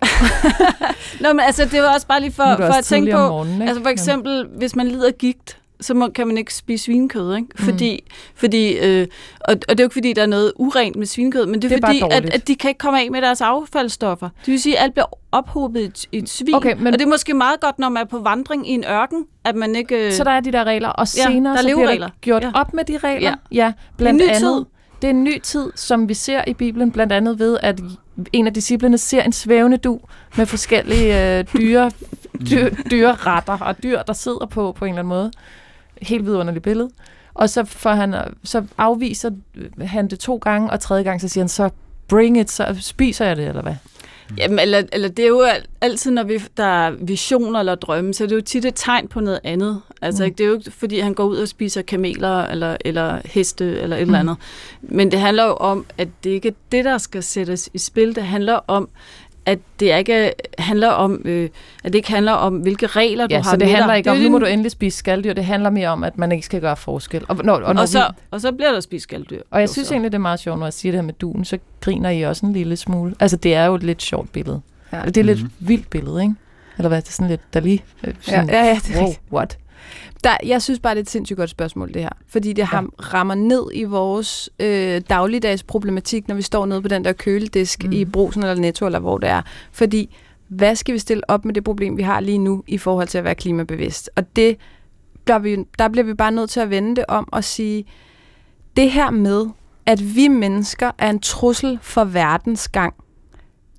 [1.22, 3.28] Nå, men altså, det var også bare lige for, for at tænke på...
[3.28, 3.64] morgenen, ikke?
[3.66, 7.48] Altså for eksempel, hvis man lider gigt, så må, kan man ikke spise svinekød, ikke?
[7.56, 9.06] Fordi, fordi øh,
[9.40, 11.64] og, og det er jo ikke fordi, der er noget urent med svinekød, men det
[11.64, 14.28] er, Det er bare fordi, at, at de kan ikke komme af med deres affaldsstoffer.
[14.46, 16.54] Det vil sige, at alt bliver ophobet i et, et svin.
[16.54, 18.84] Okay, men- Og det er måske meget godt, når man er på vandring i en
[18.90, 20.06] ørken, at man ikke...
[20.06, 22.08] Øh, Så der er de der regler, og Ja, senere der er så bliver der
[22.20, 22.50] gjort Ja.
[22.54, 23.34] op med de regler.
[23.52, 23.64] Ja.
[23.66, 24.66] ja blandt Det er en ny andet.
[24.66, 24.66] tid.
[25.02, 27.80] Det er en ny tid, som vi ser i Bibelen, blandt andet ved, at
[28.32, 30.00] en af disciplene ser en svævende du
[30.36, 31.90] med forskellige øh, dyre,
[32.50, 35.30] dyr, dyre retter og dyr, der sidder på på en eller anden måde.
[36.00, 36.90] Helt vidunderligt billede.
[37.34, 39.30] Og så, får han, så afviser
[39.80, 41.70] han det to gange, og tredje gang så siger han, så
[42.08, 43.74] bring it, så spiser jeg det, eller hvad?
[44.38, 48.14] Jamen, eller, eller det er jo al- altid, når vi, der er visioner eller drømme,
[48.14, 49.80] så er det jo tit et tegn på noget andet.
[50.02, 50.28] Altså, Mm.
[50.28, 50.34] mm.
[50.34, 53.96] det er jo ikke, fordi han går ud og spiser kameler eller, eller heste eller
[53.96, 54.14] et Mm.
[54.14, 54.36] eller andet.
[54.82, 58.14] Men det handler jo om, at det ikke er det, der skal sættes i spil.
[58.14, 58.88] Det handler om,
[59.46, 61.48] at det ikke handler om, øh,
[61.84, 63.96] at det ikke handler om, hvilke regler du Ja, har så det med handler dig.
[63.96, 65.32] ikke om, nu må du endelig spise skalddyr.
[65.32, 67.22] Det handler mere om, at man ikke skal gøre forskel.
[67.28, 69.40] Og, når, og, når og, så, vi, og så bliver der spist skalddyr.
[69.50, 69.94] og jeg Jo, synes så.
[69.94, 72.22] egentlig, det er meget sjovt, når jeg siger det her med duen, så griner I
[72.22, 73.14] også en lille smule.
[73.20, 74.60] Altså, det er jo et lidt sjovt billede.
[74.92, 74.98] Ja.
[74.98, 75.04] Ja.
[75.04, 75.50] Det er lidt Mhm.
[75.58, 76.34] vildt billede, ikke?
[76.78, 77.02] Eller hvad?
[77.02, 77.84] Det er sådan lidt, der lige...
[78.04, 79.58] Øh, Ja, sådan, ja, ja, det er wow, what?
[80.24, 82.10] Der, jeg synes bare, det er et sindssygt godt spørgsmål, det her.
[82.26, 86.88] Fordi det ham, rammer ned i vores øh, dagligdags problematik, når vi står nede på
[86.88, 87.92] den der køledisk Mm.
[87.92, 89.42] i Brosen eller Netto, eller hvor det er.
[89.72, 90.16] Fordi,
[90.48, 93.18] hvad skal vi stille op med det problem, vi har lige nu, i forhold til
[93.18, 94.10] at være klimabevidst?
[94.16, 94.56] Og det,
[95.26, 97.84] der, vi, der bliver vi bare nødt til at vende det om og sige,
[98.76, 99.46] det her med,
[99.86, 102.94] at vi mennesker er en trussel for verdens gang,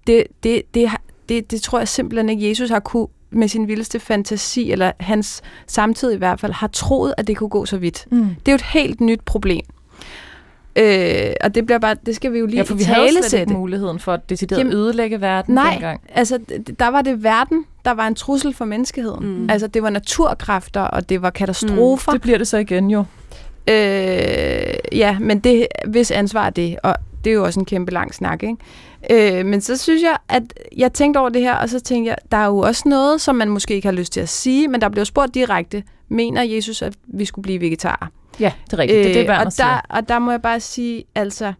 [0.08, 0.90] det, det, det,
[1.30, 5.42] det, det tror jeg simpelthen ikke, Jesus har kunne med sin vildeste fantasi, eller hans
[5.68, 8.08] samtid i hvert fald, har troet, at det kunne gå så vidt.
[8.12, 8.28] Mm.
[8.46, 9.66] Det er jo et helt nyt problem.
[10.76, 13.40] Øh, og det bliver bare, det skal vi jo lige Ja, for vi havde slet
[13.40, 15.72] ikke muligheden for at decideret Jamen, ødelægge verden nej.
[15.72, 16.02] dengang.
[16.10, 16.40] Altså,
[16.80, 19.26] der var det verden, der var en trussel for menneskeheden.
[19.26, 19.42] Mm.
[19.42, 19.50] Mm.
[19.50, 22.12] Altså, det var naturkræfter, og det var katastrofer.
[22.12, 23.04] Det bliver det så igen jo.
[23.68, 27.92] Øh, ja, men det, hvis ansvar er det, og det er jo også en kæmpe
[27.92, 28.56] lang snak, ikke?
[29.10, 30.44] Øh, men så synes jeg, at
[30.78, 33.36] jeg tænkte over det her, og så tænkte jeg, der er jo også noget, som
[33.36, 36.82] man måske ikke har lyst til at sige, men der blev spurgt direkte, mener Jesus,
[36.82, 38.08] at vi skulle blive vegetarer?
[38.40, 38.98] Ja, det er rigtigt.
[39.06, 39.68] det er det, Øh, og, siger.
[39.68, 41.54] der, og der må jeg bare sige, altså,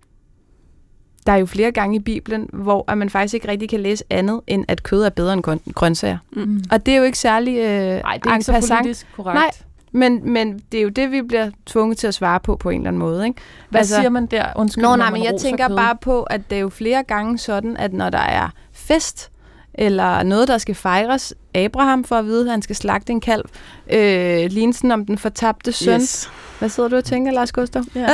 [1.26, 4.04] der er jo flere gange i Bibelen, hvor at man faktisk ikke rigtig kan læse
[4.10, 6.18] andet, end at kød er bedre end grøn- grøntsager.
[6.32, 6.64] Mm.
[6.72, 9.36] Og det er jo ikke særlig øh, Nej, det er ikke så politisk korrekt.
[9.36, 9.52] Nej.
[9.92, 12.82] Men, men det er jo det, vi bliver tvunget til at svare på på en
[12.82, 13.26] eller anden måde.
[13.28, 13.42] Ikke?
[13.70, 14.46] Hvad Altså- siger man der?
[14.56, 15.76] Undskyld, Nå, nej, men jeg tænker kød.
[15.76, 19.32] bare på, at det er jo flere gange sådan, at når der er fest,
[19.74, 21.34] eller noget, der skal fejres.
[21.56, 23.46] Abraham for at vide, at han skal slagte en kalv.
[23.94, 26.02] Øh, lignelsen om den fortabte søn.
[26.02, 26.30] Yes.
[26.60, 27.84] Hvad sidder du og tænker, Lars Gustav?
[27.96, 28.02] Ja.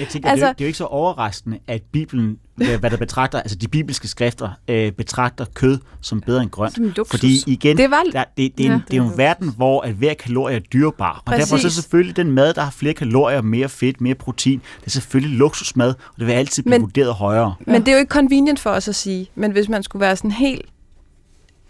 [0.00, 2.90] Jeg tænker, altså, det, er, jo- det er jo ikke så overraskende, at Bibelen, hvad
[2.90, 6.74] der betragter, altså de bibelske skrifter, øh, betragter kød som bedre end grønt.
[6.74, 7.10] Som luksus.
[7.10, 8.80] Fordi igen, Det var- der, det, det, er en, Ja.
[8.88, 11.22] det er jo en verden, hvor at hver kalorie er dyrbar.
[11.26, 11.72] Og derfor så er Præcis.
[11.72, 15.88] selvfølgelig den mad, der har flere kalorier, mere fedt, mere protein, det er selvfølgelig luksusmad,
[15.88, 17.54] og det vil altid blive Men- vurderet højere.
[17.66, 19.30] Men det er jo ikke convenient for os at sige.
[19.34, 20.62] Men hvis man skulle være sådan helt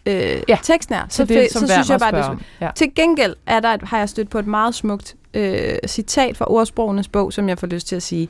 [0.06, 0.58] øh, Ja.
[0.62, 2.70] tekstnær, så, Så det, som så synes jeg bare, det ja.
[2.74, 6.44] Til gengæld er der, et- har jeg stødt på et meget smukt øh, citat fra
[6.50, 8.28] ordsprogenes bog, som jeg får lyst til at sige.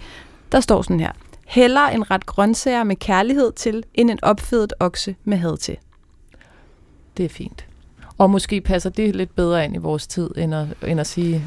[0.52, 1.12] Der står sådan her.
[1.46, 5.76] Heller en ret grøntsager med kærlighed til, end en opfedet okse med had til.
[7.16, 7.66] Det er fint.
[8.18, 11.44] Og måske passer det lidt bedre ind i vores tid, end at, end at sige,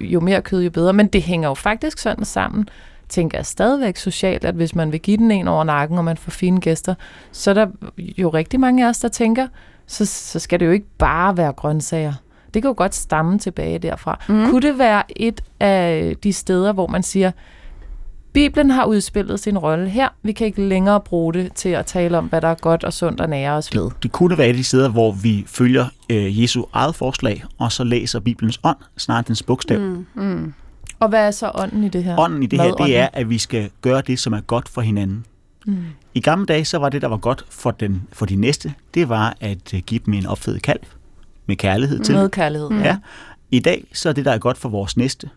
[0.00, 0.92] jo mere kød, jo bedre.
[0.92, 2.68] Men det hænger jo faktisk sådan sammen,
[3.08, 6.16] tænker jeg stadigvæk socialt, at hvis man vil give den en over nakken, og man
[6.16, 6.94] får fine gæster,
[7.32, 7.66] så er der
[7.98, 9.46] jo rigtig mange af os, der tænker,
[9.86, 12.12] så, så skal det jo ikke bare være grøntsager.
[12.54, 14.20] Det kan jo godt stamme tilbage derfra.
[14.28, 14.50] Mm.
[14.50, 17.30] Kunne det være et af de steder, hvor man siger,
[18.32, 20.08] Bibelen har udspillet sin rolle her.
[20.22, 22.92] Vi kan ikke længere bruge det til at tale om, hvad der er godt og
[22.92, 23.90] sundt og nære os ved.
[24.02, 27.72] Det kunne være et af de steder, hvor vi følger øh, Jesu eget forslag, og
[27.72, 29.80] så læser Bibelens ånd, snart dens bogstav.
[29.80, 30.06] Mm.
[30.14, 30.54] Mm.
[31.00, 32.18] Og hvad er så ånden i det her?
[32.18, 34.80] Ånden i det her, det er, at vi skal gøre det, som er godt for
[34.80, 35.26] hinanden.
[35.66, 35.84] Mm.
[36.14, 39.08] I gamle dage, så var det, der var godt for, den, for de næste, det
[39.08, 40.80] var at øh, give dem en opfedet kalv
[41.46, 42.14] med kærlighed til.
[42.14, 42.70] Med kærlighed.
[42.70, 42.96] Ja.
[43.50, 45.30] I dag, så er det, der er godt for vores næste,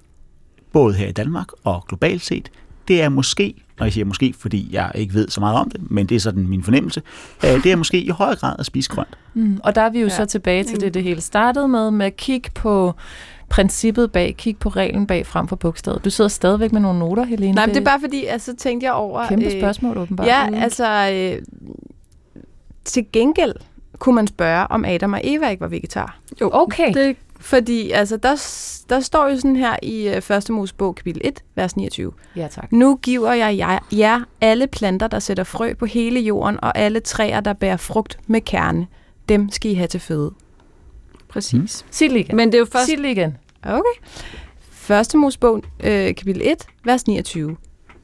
[0.72, 2.52] både her i Danmark og globalt set,
[2.88, 5.92] det er måske, og jeg siger måske, fordi jeg ikke ved så meget om det,
[5.92, 7.02] men det er sådan min fornemmelse,
[7.46, 9.18] øh, det er måske i højere grad at spise grønt.
[9.34, 9.60] Mm.
[9.64, 10.12] Og der er vi jo ja.
[10.12, 10.18] Ja.
[10.18, 12.94] så tilbage til det, det hele startede med, med at kigge på
[13.52, 16.06] princippet bag, kigge på reglen bag frem for bogstavet.
[16.06, 17.52] Du sidder stadigvæk med nogle noter, Helene.
[17.54, 19.28] Nej, men det er bare fordi, altså, så tænkte jeg over...
[19.28, 20.28] Kæmpe spørgsmål, åbenbart.
[20.28, 20.56] Ja, Mm.
[20.56, 21.10] altså...
[21.14, 21.42] Øh,
[22.86, 23.54] til gengæld
[24.00, 26.18] kunne man spørge, om Adam og Eva ikke var vegetar.
[26.42, 26.94] Jo, Okay.
[26.94, 28.36] Det, Fordi altså, der,
[28.90, 30.50] der står jo sådan her i øh, 1.
[30.50, 32.12] Mosebog, kapitel 1, vers 29.
[32.36, 32.72] Ja, tak.
[32.72, 37.00] Nu giver jeg jer, jer alle planter, der sætter frø på hele jorden, og alle
[37.00, 38.88] træer, der bærer frugt med kerne.
[39.30, 40.32] Dem skal I have til føde.
[41.30, 41.86] præcis.
[41.92, 42.36] Sig det igen.
[42.36, 42.86] Men det er jo først...
[42.86, 43.38] Sig det igen.
[43.66, 45.00] Okay.
[45.00, 45.16] 1.
[45.16, 47.58] Mosebog, øh, kapitel 1, vers 29.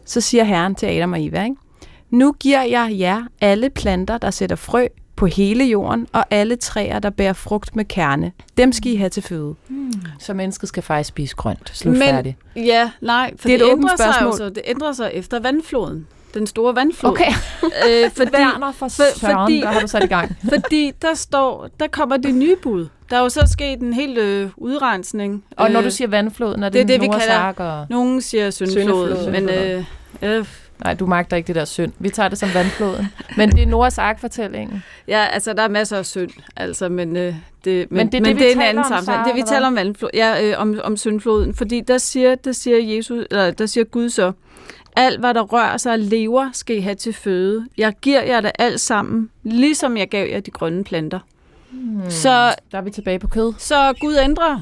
[0.05, 1.55] Så siger Herren til Adam og Eva, ikke?
[2.09, 6.99] Nu giver jeg jer alle planter, der sætter frø på hele jorden, og alle træer,
[6.99, 8.31] der bærer frugt med kerne.
[8.57, 9.55] Dem skal I have til føde.
[10.19, 11.71] Så mennesket skal faktisk spise grønt.
[11.73, 12.37] Slut Men- færdig.
[12.55, 14.37] Ja, nej, for Det er det, ændrer sig jo spørgsmål.
[14.37, 14.49] så.
[14.49, 16.07] Det ændrer sig efter vandfloden.
[16.33, 17.11] Den store vandflod.
[17.11, 17.31] Okay,
[17.63, 18.87] Øh, fordi, Werner for for-
[19.19, 20.35] søren, fordi- hvad har du sat i gang?
[20.49, 22.87] fordi der står, der kommer det nye bud.
[23.09, 25.43] Der er jo så sket en hel øh, udrensning.
[25.57, 27.85] Og når Øh, du siger vandfloden, er det, det er det, vi kalder- og...
[27.89, 29.31] Nogen siger syndflod, Syndflod.
[29.31, 29.83] men øh,
[30.21, 30.45] øh,
[30.83, 31.91] Nej, du magter ikke det der synd.
[31.99, 33.07] Vi tager det som vandfloden.
[33.37, 34.83] Men det er Noahs Ark-fortællingen.
[35.07, 38.21] ja, altså der er masser af synd, altså, men, øh, det, men, Men det er
[38.21, 39.05] men det, vi det er en anden om, samtale.
[39.17, 42.51] Sara, Det vi taler om vandflod, ja, øh, om, om syndfloden, fordi der siger, der
[42.51, 44.31] siger Jesus, eller der siger Gud så,
[44.95, 47.65] alt hvad der rører sig og lever, skal I have til føde.
[47.77, 51.19] Jeg giver jer det alt sammen, ligesom jeg gav jer de grønne planter.
[51.71, 52.09] Hmm.
[52.09, 53.53] Så Der er vi tilbage på kød.
[53.57, 54.61] Så Gud ændrer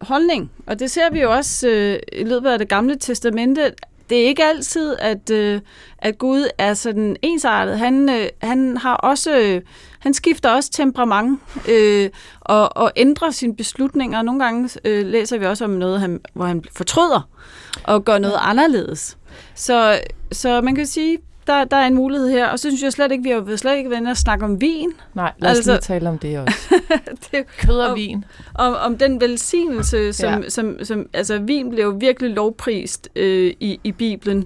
[0.00, 3.72] holdning, og det ser vi jo også øh, i løbet af det gamle testamente.
[4.10, 5.60] Det er ikke altid, at, øh,
[5.98, 7.78] at Gud er sådan ensartet.
[7.78, 9.62] Han, øh, han har også, øh,
[9.98, 14.22] han skifter også temperament øh, og, og ændrer sine beslutninger.
[14.22, 17.28] Nogle gange øh, læser vi også om noget, han, hvor han fortryder
[17.84, 19.18] og gør noget anderledes.
[19.54, 20.00] Så,
[20.32, 22.46] så man kan sige, der, der er en mulighed her.
[22.46, 24.90] Og så synes jeg slet ikke, vi har slet ikke været og snakke om vin.
[25.14, 26.74] Nej, lad os Altså- lige tale om det også.
[27.32, 28.24] det, Kød og Og- vin.
[28.54, 30.48] om, om den velsignelse, som, Ja.
[30.48, 34.44] som, som altså vin blev jo virkelig lovprist øh, i, i Bibelen.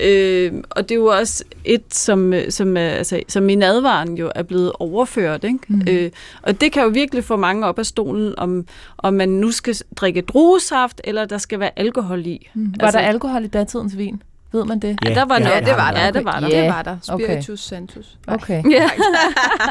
[0.00, 4.16] Øh, og det er jo også et, som, øh, som, er, altså, som i nadvaren
[4.18, 5.44] jo er blevet overført.
[5.44, 5.58] Ikke?
[5.68, 5.82] Mm.
[5.90, 6.10] Øh,
[6.42, 8.66] og det kan jo virkelig få mange op af stolen, om,
[8.98, 12.48] om man nu skal drikke druesaft, eller der skal være alkohol i.
[12.54, 12.74] Mm.
[12.80, 14.22] Var Altså- der alkohol i datidens vin?
[14.56, 14.98] Ved man det?
[15.04, 15.54] Ja, der var noget.
[15.54, 16.00] Ja, det var der.
[16.00, 16.48] Ja, det var der.
[16.48, 16.62] Ja.
[16.62, 16.96] Det var der.
[17.08, 17.24] Okay.
[17.24, 18.18] Spiritus Santus.
[18.26, 18.70] Okay.
[18.70, 18.90] Ja.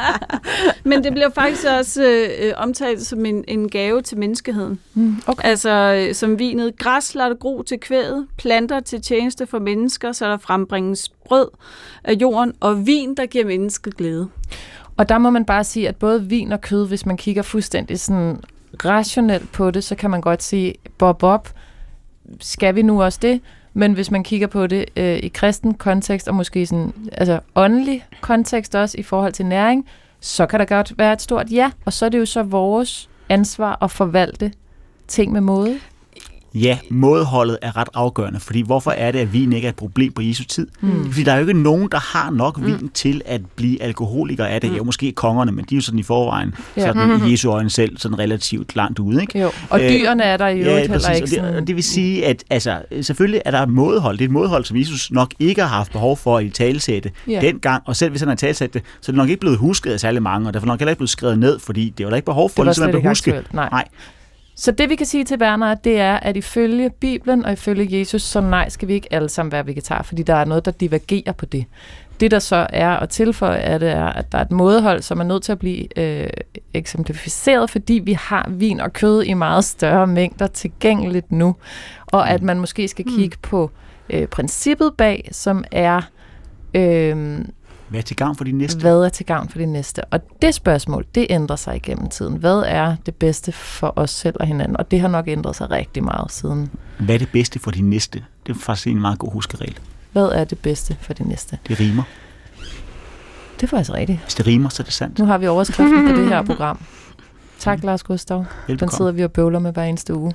[0.90, 4.80] Men det bliver faktisk også øh, øh, omtalt som en, en gave til menneskeheden.
[4.94, 5.22] Mm.
[5.26, 5.48] okay.
[5.48, 5.70] Altså
[6.08, 6.78] øh, som vinet.
[6.78, 11.48] Græs lader det gro til kvædet, planter til tjeneste for mennesker, så der frembringes brød
[12.04, 14.28] af jorden, og vin, der giver mennesket glæde.
[14.96, 18.00] Og der må man bare sige, at både vin og kød, hvis man kigger fuldstændig
[18.00, 18.40] sådan
[18.84, 21.48] rationelt på det, så kan man godt sige, bob, bob,
[22.40, 23.40] skal vi nu også det?
[23.78, 28.06] Men hvis man kigger på det øh, i kristen kontekst, og måske sådan, altså åndelig
[28.20, 29.86] kontekst også i forhold til næring,
[30.20, 31.70] så kan der godt være et stort ja.
[31.84, 34.52] Og så er det jo så vores ansvar at forvalte
[35.08, 35.78] ting med måde.
[36.62, 40.12] Ja, mådeholdet er ret afgørende, fordi hvorfor er det, at vin ikke er et problem
[40.12, 40.66] på Jesu tid?
[40.80, 41.12] Mm.
[41.12, 42.88] Fordi der er jo ikke nogen, der har nok vin mm.
[42.88, 44.70] til at blive alkoholikere af det.
[44.70, 44.76] Mm.
[44.76, 46.86] Jo, måske kongerne, men de er jo sådan i forvejen, ja.
[46.86, 49.20] sådan i Jesu øjne selv, sådan relativt langt ude.
[49.20, 49.40] Ikke?
[49.40, 49.50] Jo.
[49.70, 51.16] Og dyrene er der jo ja, heller præcis.
[51.16, 51.28] ikke.
[51.28, 51.54] Sådan...
[51.54, 54.18] Og det, det vil sige, at altså, selvfølgelig er der et mådehold.
[54.18, 57.10] Det er et mådehold, som Jesus nok ikke har haft behov for at i talsætte
[57.28, 57.40] ja.
[57.40, 57.82] dengang.
[57.86, 60.00] Og selv hvis han har talsat det, så er det nok ikke blevet husket af
[60.00, 62.26] særlig mange, og derfor nok heller ikke blevet skrevet ned, fordi det var der ikke
[62.26, 63.42] behov for, det ligesom at huske.
[63.52, 63.68] Nej.
[63.70, 63.84] Nej.
[64.58, 68.22] Så det vi kan sige til Werner, det er, at ifølge Bibelen og ifølge Jesus,
[68.22, 71.32] så nej, skal vi ikke alle sammen være vegetar, fordi der er noget, der divergerer
[71.32, 71.64] på det.
[72.20, 75.20] Det, der så er at tilføje, er, det er, at der er et mådehold, som
[75.20, 76.30] er nødt til at blive øh,
[76.74, 81.56] eksemplificeret, fordi vi har vin og kød i meget større mængder tilgængeligt nu,
[82.06, 83.16] og at man måske skal hmm.
[83.16, 83.70] kigge på
[84.10, 86.02] øh, princippet bag, som er...
[86.74, 87.38] Øh,
[87.88, 88.80] hvad er til gavn for de næste?
[88.80, 90.04] Hvad er til gavn for de næste?
[90.04, 92.36] Og det spørgsmål, det ændrer sig igennem tiden.
[92.36, 94.76] Hvad er det bedste for os selv og hinanden?
[94.76, 96.70] Og det har nok ændret sig rigtig meget siden.
[96.98, 98.24] Hvad er det bedste for de næste?
[98.46, 99.78] Det er faktisk en meget god huskeregel.
[100.12, 101.58] Hvad er det bedste for de næste?
[101.68, 102.02] Det rimer.
[103.54, 104.18] Det er faktisk rigtigt.
[104.22, 105.18] Hvis det rimer, så er det sandt.
[105.18, 106.80] Nu har vi overskriften på det her program.
[107.58, 108.44] Tak, Lars Gustav.
[108.66, 108.90] Velbekomme.
[108.90, 110.32] Den sidder vi og bøvler med hver eneste uge.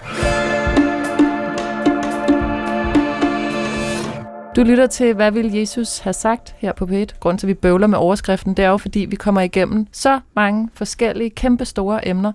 [4.55, 7.05] Du lytter til, hvad vil Jesus have sagt her på P1?
[7.19, 10.19] Grunden til, at vi bøvler med overskriften, det er jo, fordi vi kommer igennem så
[10.35, 12.31] mange forskellige, kæmpe store emner.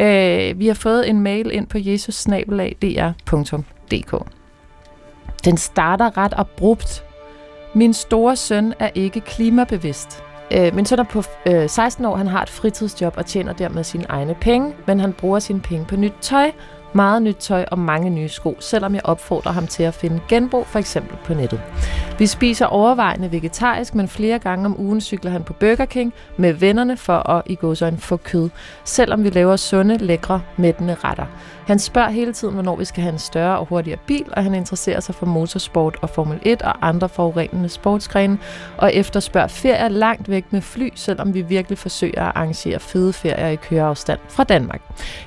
[0.00, 4.26] Øh, vi har fået en mail ind på jesusnabelag.dr.dk.
[5.44, 7.04] Den starter ret abrupt.
[7.74, 10.22] Min store søn er ikke klimabevidst.
[10.52, 13.84] Øh, min søn er på øh, 16 år, han har et fritidsjob og tjener dermed
[13.84, 16.52] sine egne penge, men han bruger sine penge på nyt tøj,
[16.92, 20.66] meget nyt tøj og mange nye sko, selvom jeg opfordrer ham til at finde genbrug,
[20.66, 21.60] for eksempel på nettet.
[22.18, 26.52] Vi spiser overvejende vegetarisk, men flere gange om ugen cykler han på Burger King med
[26.52, 28.50] vennerne for at i gåsøjne få kød,
[28.84, 31.26] selvom vi laver sunde, lækre, mættende retter.
[31.72, 34.54] Han spørger hele tiden, hvornår vi skal have en større og hurtigere bil, og han
[34.54, 38.38] interesserer sig for motorsport og Formel 1 og andre forurenende sportsgrene,
[38.78, 43.48] og efterspørger ferier langt væk med fly, selvom vi virkelig forsøger at arrangere fede ferier
[43.48, 44.80] i køreafstand fra Danmark.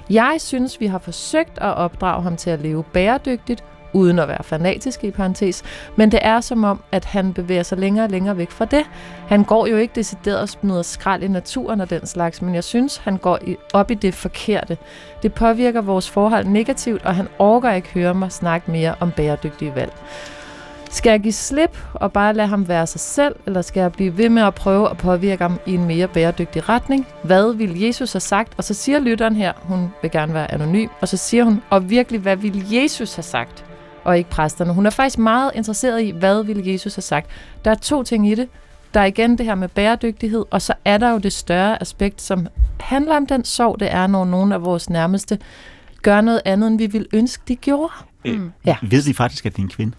[0.09, 3.63] Jeg synes, vi har forsøgt at opdrage ham til at leve bæredygtigt,
[3.95, 5.63] uden at være fanatisk i parentes,
[5.95, 8.83] men det er som om, at han bevæger sig længere og længere væk fra det.
[9.27, 12.63] Han går jo ikke decideret og smider skrald i naturen og den slags, men jeg
[12.63, 13.39] synes, han går
[13.73, 14.77] op i det forkerte.
[15.23, 19.75] Det påvirker vores forhold negativt, og han orker ikke høre mig snakke mere om bæredygtige
[19.75, 19.93] valg.
[20.95, 24.17] Skal jeg give slip og bare lade ham være sig selv, eller skal jeg blive
[24.17, 27.07] ved med at prøve at påvirke ham i en mere bæredygtig retning?
[27.23, 28.53] Hvad vil Jesus have sagt?
[28.57, 31.89] Og så siger lytteren her, hun vil gerne være anonym, og så siger hun, og
[31.89, 33.64] virkelig, hvad vil Jesus have sagt?
[34.05, 34.73] Og ikke præsterne.
[34.73, 37.29] Hun er faktisk meget interesseret i, hvad vil Jesus have sagt?
[37.65, 38.49] Der er to ting i det.
[38.93, 42.21] Der er igen det her med bæredygtighed, og så er der jo det større aspekt,
[42.21, 42.47] som
[42.79, 45.39] handler om den sorg, det er, når nogle af vores nærmeste
[46.01, 47.93] gør noget andet, end vi ville ønske, de gjorde.
[48.25, 48.51] Mm.
[48.65, 48.77] Ja.
[48.81, 49.93] Ved de faktisk, at det er en kvinde?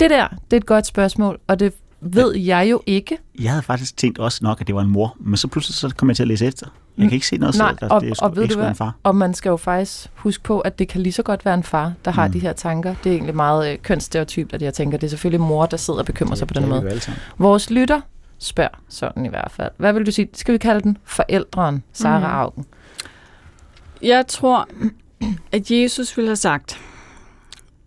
[0.00, 3.18] Det der, det er et godt spørgsmål, og det ved jeg jo ikke.
[3.40, 5.94] Jeg havde faktisk tænkt også nok, at det var en mor, men så pludselig så
[5.96, 6.66] kom jeg til at læse efter.
[6.98, 8.68] Jeg kan ikke se noget, Nej, der, og, det er, og ved ikke du hvad?
[8.68, 8.94] en far.
[9.02, 11.62] Og man skal jo faktisk huske på, at det kan lige så godt være en
[11.62, 12.32] far, der har Mm.
[12.32, 12.94] de her tanker.
[13.04, 16.00] Det er egentlig meget øh, kønsstereotypt, at jeg tænker, det er selvfølgelig mor, der sidder
[16.00, 17.00] og bekymrer sig på den det måde.
[17.38, 18.00] Vores lytter
[18.38, 19.70] spørger sådan i hvert fald.
[19.76, 20.28] Hvad vil du sige?
[20.34, 22.26] Skal vi kalde den forældren, Sarah Mm.
[22.38, 22.64] Augen?
[24.02, 24.68] Jeg tror,
[25.52, 26.80] at Jesus ville have sagt,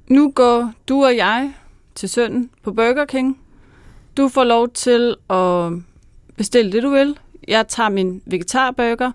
[0.08, 1.54] nu går du og jeg
[1.96, 3.38] til sønnen på Burger King.
[4.22, 5.72] Du får lov til at
[6.38, 7.18] bestille det, du vil.
[7.48, 9.12] Jeg tager min vegetarburger.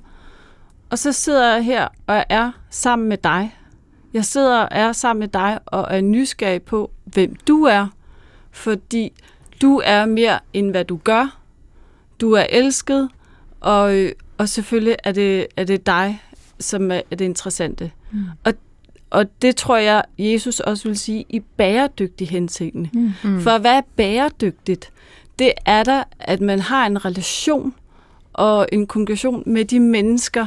[0.90, 3.56] Og så sidder jeg her og er sammen med dig.
[4.14, 7.86] Jeg sidder og er sammen med dig og er nysgerrig på, hvem du er.
[8.50, 9.12] Fordi
[9.62, 11.38] du er mere end hvad du gør.
[12.20, 13.08] Du er elsket,
[13.60, 16.22] og, og selvfølgelig er det, er det dig,
[16.60, 17.92] som er det interessante.
[18.12, 18.24] Mm.
[18.44, 18.54] Og,
[19.16, 22.90] og det tror jeg, Jesus også vil sige i bæredygtig henseende.
[23.22, 23.40] Mm.
[23.40, 24.90] For hvad er bæredygtigt?
[25.38, 27.74] Det er der, at man har en relation
[28.32, 30.46] og en kommunikation med de mennesker,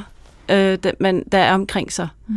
[0.50, 2.08] øh, der, man, der er omkring sig.
[2.28, 2.36] Mm.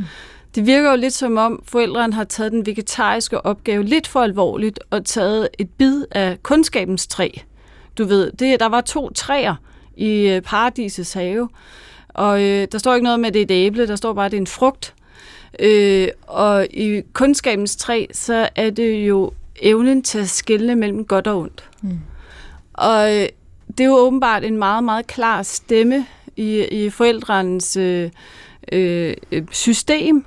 [0.54, 4.80] Det virker jo lidt som om, forældrene har taget den vegetariske opgave lidt for alvorligt
[4.90, 7.28] og taget et bid af kundskabens træ.
[7.98, 9.54] Du ved, det, der var to træer
[9.96, 11.48] i øh, paradisets have,
[12.08, 14.26] og øh, der står ikke noget med, at det er et æble, der står bare,
[14.26, 14.94] at det er en frugt.
[15.58, 21.26] Øh, og i kundskabens træ, så er det jo evnen til at skelne mellem godt
[21.26, 21.64] og ondt.
[21.82, 21.98] Mm.
[22.72, 23.28] Og øh,
[23.68, 28.10] det er jo åbenbart en meget, meget klar stemme i, i forældrenes øh,
[28.72, 29.14] øh,
[29.50, 30.24] system.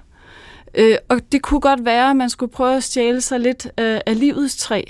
[0.76, 4.00] Øh, og det kunne godt være, at man skulle prøve at stjæle sig lidt øh,
[4.06, 4.84] af livets træ.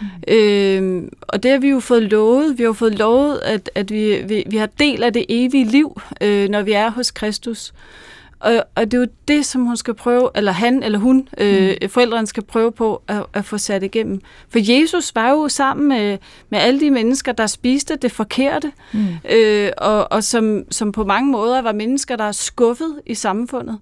[0.00, 0.06] Mm.
[0.34, 2.58] Øh, og det har vi jo fået lovet.
[2.58, 5.64] Vi har jo fået lovet, at, at vi, vi, vi har del af det evige
[5.64, 7.72] liv, øh, når vi er hos Kristus.
[8.40, 11.76] Og, og det er jo det, som hun skal prøve, eller han eller hun, øh,
[11.82, 11.88] mm.
[11.88, 14.20] forældrene skal prøve på at, at få sat igennem.
[14.48, 16.18] For Jesus var jo sammen med,
[16.50, 19.06] med alle de mennesker, der spiste det forkerte, mm.
[19.30, 23.78] øh, og, og som, som på mange måder var mennesker, der er skuffet i samfundet.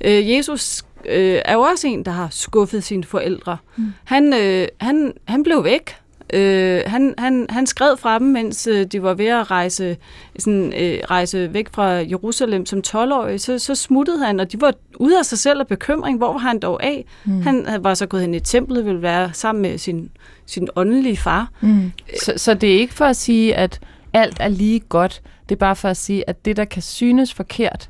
[0.00, 3.56] Øh, Jesus øh, er jo også en, der har skuffet sine forældre.
[3.76, 3.84] Mm.
[4.04, 5.96] Han, øh, han, han blev væk
[6.32, 9.96] Øh, han, han, han skred fra dem, mens øh, de var ved at rejse,
[10.38, 13.40] sådan, øh, rejse væk fra Jerusalem som 12-årig.
[13.40, 16.18] Så, så smuttede han, og de var ude af sig selv af bekymring.
[16.18, 17.04] Hvor var han dog af?
[17.24, 17.42] Mm.
[17.42, 20.10] Han var så gået hen i templet, ville være sammen med sin,
[20.46, 21.50] sin åndelige far.
[21.60, 21.92] Mm.
[22.22, 23.80] Så, så det er ikke for at sige, at
[24.12, 25.22] alt er lige godt.
[25.48, 27.88] Det er bare for at sige, at det, der kan synes forkert,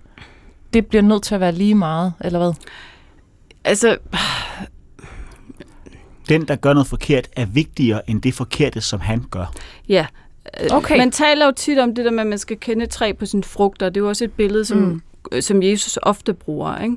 [0.74, 2.52] det bliver nødt til at være lige meget, eller hvad?
[3.64, 3.96] Altså,
[6.28, 9.52] den, der gør noget forkert, er vigtigere end det forkerte, som han gør.
[9.88, 10.06] Ja,
[10.70, 10.98] okay.
[10.98, 13.44] man taler jo tit om det der med, at man skal kende træ på sine
[13.44, 13.88] frugter.
[13.88, 15.40] Det er jo også et billede, som, mm.
[15.40, 16.78] som Jesus ofte bruger.
[16.78, 16.96] Ikke?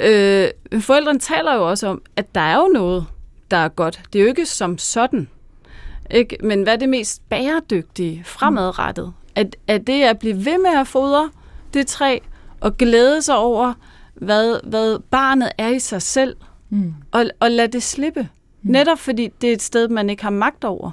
[0.00, 3.06] Øh, forældrene taler jo også om, at der er jo noget,
[3.50, 4.00] der er godt.
[4.12, 5.28] Det er jo ikke som sådan.
[6.10, 6.36] Ikke?
[6.42, 9.12] Men hvad er det mest bæredygtige, fremadrettet?
[9.34, 11.30] At, at det er at blive ved med at fodre
[11.74, 12.18] det træ,
[12.60, 13.72] og glæde sig over,
[14.14, 16.36] hvad, hvad barnet er i sig selv,
[16.70, 16.94] mm.
[17.10, 18.28] og, og lade det slippe.
[18.66, 18.72] Mm.
[18.72, 20.90] Netop fordi det er et sted, man ikke har magt over.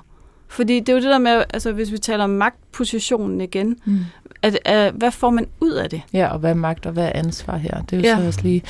[0.48, 4.00] Fordi det er jo det der med, altså hvis vi taler om magtpositionen igen, mm.
[4.42, 6.02] at, at, hvad får man ud af det?
[6.14, 7.82] Ja, og hvad er magt, og hvad er ansvar her?
[7.82, 8.22] Det er jo ja.
[8.22, 8.64] så også lige...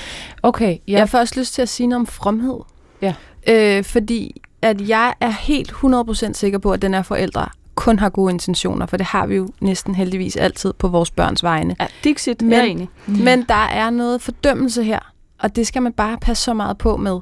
[0.44, 0.98] Okay, ja.
[0.98, 2.60] Jeg får også lyst til at sige noget om fromhed.
[3.02, 3.14] Ja.
[3.48, 7.46] Øh, fordi at jeg er helt 100% sikker på, at den her forældre
[7.76, 11.44] kun har gode intentioner, for det har vi jo næsten heldigvis altid på vores børns
[11.44, 11.76] vegne.
[11.80, 12.90] Ja, Dixit, men, jeg er enig.
[13.06, 13.14] Mm.
[13.14, 15.13] Men der er noget fordømmelse her
[15.44, 17.20] og det skal man bare passe så meget på med.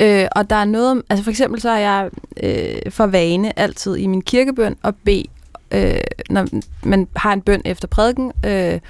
[0.00, 2.10] Øh, og der er noget, altså for eksempel så er jeg
[2.42, 5.24] øh, for vane altid i min kirkebøn at bede,
[5.70, 5.96] øh,
[6.30, 6.46] når
[6.82, 8.80] man har en bøn efter prædiken, øh,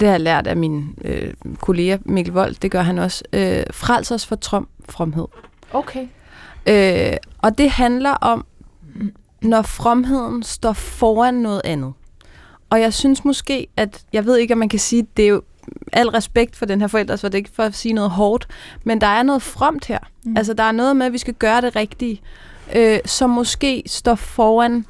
[0.00, 3.62] det har jeg lært af min øh, kollega Mikkel Vold, det gør han også, øh,
[3.70, 5.26] frels os for trom, fromhed.
[5.72, 6.06] Okay.
[6.66, 8.46] Øh, og det handler om,
[9.42, 11.92] når fromheden står foran noget andet.
[12.70, 15.28] Og jeg synes måske, at jeg ved ikke, om man kan sige, at det er
[15.28, 15.42] jo
[15.92, 18.46] al respekt for den her forælder, så det er ikke for at sige noget hårdt,
[18.84, 19.98] men der er noget fromt her.
[20.24, 20.36] Mm.
[20.36, 22.20] Altså, der er noget med, at vi skal gøre det rigtige,
[22.76, 24.84] øh, som måske står foran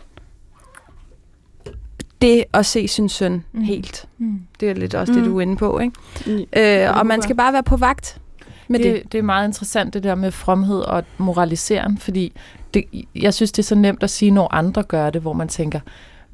[2.22, 3.60] det at se sin søn mm.
[3.60, 4.06] helt.
[4.18, 4.40] Mm.
[4.60, 5.18] Det er lidt også mm.
[5.18, 5.94] det, du er inde på, ikke?
[6.26, 6.44] Mm.
[6.56, 8.20] Øh, og man skal bare være på vagt
[8.68, 9.12] med det, det.
[9.12, 12.32] Det er meget interessant, det der med fromhed og moraliseren, fordi
[12.74, 15.48] det, jeg synes, det er så nemt at sige, når andre gør det, hvor man
[15.48, 15.80] tænker,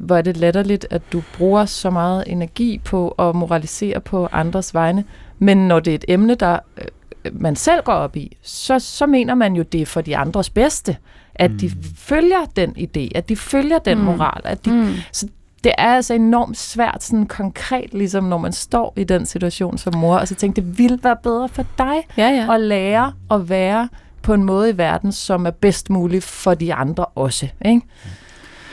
[0.01, 4.75] hvor er det latterligt, at du bruger så meget energi på at moralisere på andres
[4.75, 5.05] vegne.
[5.39, 9.07] Men når det er et emne, der øh, man selv går op i, så, så
[9.07, 10.97] mener man jo, det er for de andres bedste,
[11.35, 11.59] at mm.
[11.59, 14.05] de følger den idé, at de følger den mm.
[14.05, 14.41] moral.
[14.45, 14.95] At de, mm.
[15.13, 15.29] Så
[15.65, 19.97] det er altså enormt svært, sådan konkret, ligesom når man står i den situation som
[19.97, 22.55] mor, og så tænker, det ville være bedre for dig ja, ja.
[22.55, 23.89] at lære at være
[24.23, 27.49] på en måde i verden, som er bedst muligt for de andre også.
[27.65, 27.81] Ikke?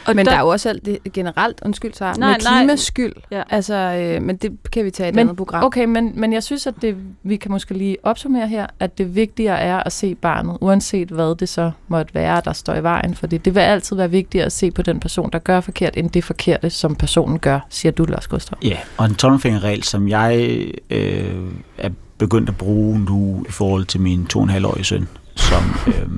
[0.08, 2.80] Og men der, der er jo også alt det generelt, undskyld så, nej, med klimas
[2.80, 3.14] skyld.
[3.32, 3.43] Ja.
[3.49, 5.64] Altså, øh, men det kan vi tage i et men, andet program.
[5.64, 9.16] Okay, men, men jeg synes, at det, vi kan måske lige opsummere her, at det
[9.16, 13.16] vigtigere er at se barnet, uanset hvad det så måtte være, der står i vejen.
[13.16, 16.10] Fordi det vil altid være vigtigere at se på den person, der gør forkert, end
[16.10, 18.58] det forkerte, som personen gør, siger du, Lars Gustav.
[18.64, 20.58] Ja, og en tommelfingerregel, som jeg
[20.89, 24.84] øh, er begyndt at bruge nu i forhold til min to og en halv årige
[24.84, 26.10] søn, som øh,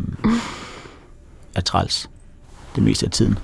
[1.56, 2.10] er træls
[2.76, 3.38] det meste af tiden.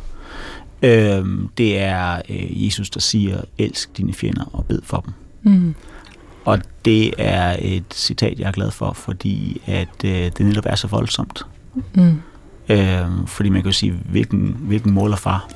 [0.86, 5.13] Øhm, det er øh, Jesus, der siger, elsk dine fjender og bed for dem.
[5.53, 5.75] Mm.
[6.45, 10.75] Og det er et citat, jeg er glad for, fordi at øh, det netop er
[10.75, 11.45] så voldsomt.
[11.93, 12.21] Mm.
[12.69, 15.49] Øhm, fordi man kan jo sige, hvilken, hvilken mor eller far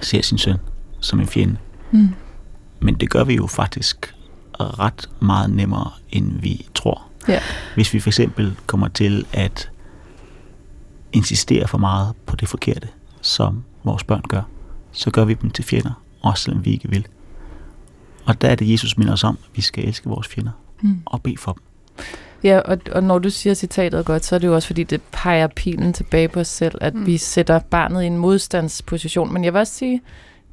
[0.00, 0.56] ser sin søn
[1.00, 1.56] som en fjende.
[1.90, 2.08] Mm.
[2.80, 4.14] Men det gør vi jo faktisk
[4.60, 7.02] ret meget nemmere, end vi tror.
[7.28, 7.40] Ja.
[7.74, 9.70] Hvis vi for eksempel kommer til at
[11.12, 12.88] insistere for meget på det forkerte,
[13.20, 14.42] som vores børn gør,
[14.92, 17.06] så gør vi dem til fjender, også selvom vi ikke vil.
[18.24, 20.50] Og der er det, Jesus minder os om, at vi skal elske vores fjender
[20.82, 21.02] mm.
[21.04, 21.62] og bede for dem.
[22.44, 25.00] Ja, og, og når du siger citatet godt, så er det jo også, fordi det
[25.12, 27.06] peger pilen tilbage på os selv, at mm.
[27.06, 29.32] vi sætter barnet i en modstandsposition.
[29.32, 30.00] Men jeg vil også sige,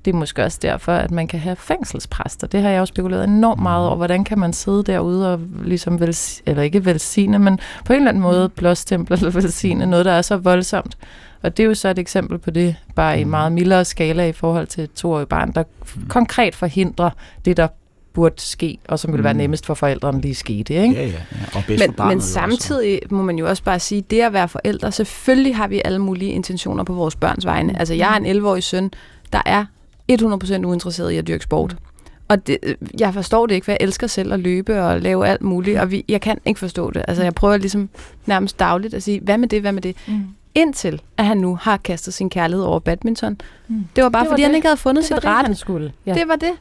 [0.05, 2.47] det er måske også derfor, at man kan have fængselspræster.
[2.47, 3.87] Det har jeg også spekuleret enormt meget mm.
[3.87, 3.95] over.
[3.95, 8.09] Hvordan kan man sidde derude og ligesom vel, eller ikke velsigne, men på en eller
[8.09, 8.53] anden måde mm.
[8.55, 10.97] blåstemple eller velsigne noget, der er så voldsomt.
[11.41, 13.29] Og det er jo så et eksempel på det, bare i mm.
[13.29, 15.63] meget mildere skala i forhold til et toårigt barn, der
[16.09, 17.09] konkret forhindrer
[17.45, 17.67] det, der
[18.13, 20.73] burde ske, og som ville være nemmest for forældrene lige skete.
[20.73, 20.95] Ikke?
[20.95, 21.57] Ja, ja, ja.
[21.57, 23.15] Og bedst men, for men samtidig også.
[23.15, 26.31] må man jo også bare sige, det at være forældre, selvfølgelig har vi alle mulige
[26.31, 27.79] intentioner på vores børns vegne.
[27.79, 28.91] Altså jeg har en 11-årig søn,
[29.33, 29.65] der er
[30.11, 31.75] 100% uinteresseret i at dyrke sport.
[32.27, 32.57] Og det,
[32.99, 35.91] jeg forstår det ikke, for jeg elsker selv at løbe og lave alt muligt, og
[35.91, 37.05] vi, jeg kan ikke forstå det.
[37.07, 37.89] Altså, jeg prøver ligesom
[38.25, 39.95] nærmest dagligt at sige, hvad med det, hvad med det?
[40.07, 40.27] Mm.
[40.55, 43.37] Indtil, at han nu har kastet sin kærlighed over badminton.
[43.67, 43.83] Mm.
[43.95, 44.47] Det var bare, Det var fordi det.
[44.47, 45.47] han ikke havde fundet Det sit det, rette.
[45.47, 45.91] han skulle.
[46.05, 46.13] Ja.
[46.13, 46.51] Det var det.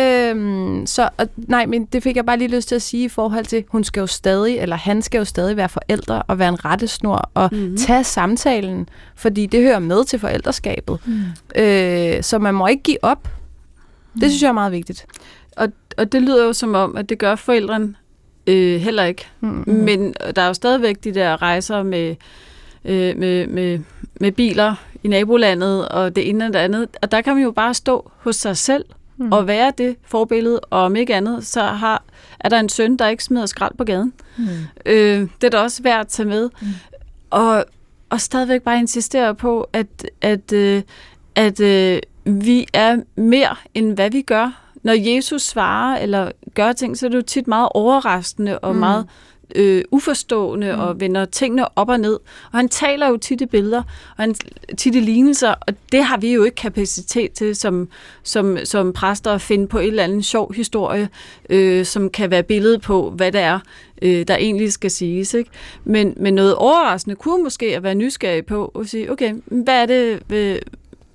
[0.00, 3.08] Øhm, så og, nej, men det fik jeg bare lige lyst til at sige i
[3.08, 6.48] forhold til, hun skal jo stadig, eller han skal jo stadig være forældre og være
[6.48, 7.76] en rettesnor og mm-hmm.
[7.76, 10.98] tage samtalen, fordi det hører med til forældreskabet.
[11.04, 11.20] Mm.
[11.62, 13.28] Øh, så man må ikke give op.
[14.20, 15.06] Det synes jeg er meget vigtigt.
[15.56, 15.68] Og,
[15.98, 17.94] og det lyder jo som om, at det gør forældrene
[18.46, 19.26] øh, heller ikke.
[19.40, 19.74] Mm-hmm.
[19.74, 22.14] Men der er jo stadigvæk de der rejser med,
[22.86, 23.78] øh, med, med,
[24.20, 26.88] med biler i nabolandet og det ene og det andet.
[27.02, 28.84] Og der kan man jo bare stå hos sig selv
[29.16, 29.32] mm.
[29.32, 32.02] og være det forbillede, og om ikke andet, så har,
[32.40, 34.12] er der en søn, der ikke smider skrald på gaden.
[34.36, 34.46] Mm.
[34.86, 36.50] Øh, det er da også værd at tage med.
[36.62, 36.68] Mm.
[37.30, 37.64] Og,
[38.10, 39.86] og stadigvæk bare insistere på, at,
[40.20, 40.82] at, øh,
[41.34, 44.62] at øh, vi er mere, end hvad vi gør.
[44.82, 48.80] Når Jesus svarer eller gør ting, så er det jo tit meget overraskende og mm.
[48.80, 49.06] meget
[49.54, 50.80] øh, uforstående mm.
[50.80, 52.18] og vender tingene op og ned.
[52.52, 53.82] Og han taler jo tit i billeder,
[54.16, 54.34] og han
[54.76, 57.88] tit i lignelser, og det har vi jo ikke kapacitet til som,
[58.22, 61.08] som, som præster at finde på et eller andet sjov historie,
[61.50, 63.58] øh, som kan være billede på, hvad det er,
[64.02, 65.34] øh, der egentlig skal siges.
[65.34, 65.50] Ikke?
[65.84, 69.86] Men, men noget overraskende kunne måske at være nysgerrig på og sige, okay, hvad er
[69.86, 70.58] det, ved,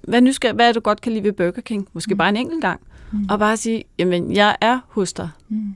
[0.02, 1.88] hvad, er nysgerrig, hvad er det, du godt kan lide ved Burger King?
[1.94, 2.18] Måske mm.
[2.18, 2.82] bare en enkelt gang.
[3.12, 3.26] Mm.
[3.30, 5.30] Og bare sige, jamen, jeg er hos dig.
[5.50, 5.76] Mm.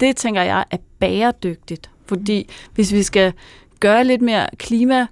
[0.00, 1.91] Det tænker jeg er bæredygtigt.
[2.06, 3.32] Fordi hvis vi skal
[3.80, 5.06] gøre lidt mere klima,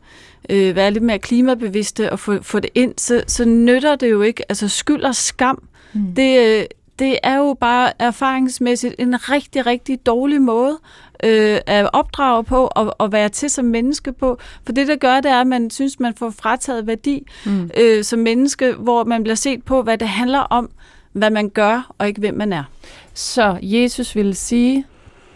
[0.48, 4.22] øh, være lidt mere klimabevidste og få, få det ind, så, så nytter det jo
[4.22, 4.42] ikke.
[4.48, 5.62] Altså skyld og skam,
[5.92, 6.14] Mm.
[6.14, 6.64] det, øh,
[6.98, 10.78] det er jo bare erfaringsmæssigt en rigtig, rigtig dårlig måde
[11.24, 14.38] øh, at opdrage på og, og være til som menneske på.
[14.66, 17.70] For det, der gør, det er, at man synes, man får frataget værdi Mm.
[17.76, 20.70] øh, som menneske, hvor man bliver set på, hvad det handler om,
[21.12, 22.64] hvad man gør, og ikke hvem man er.
[23.14, 24.84] Så Jesus ville sige,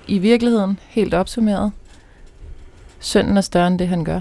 [0.08, 1.72] i virkeligheden, helt opsummeret,
[2.98, 4.20] synden er større end det, han gør.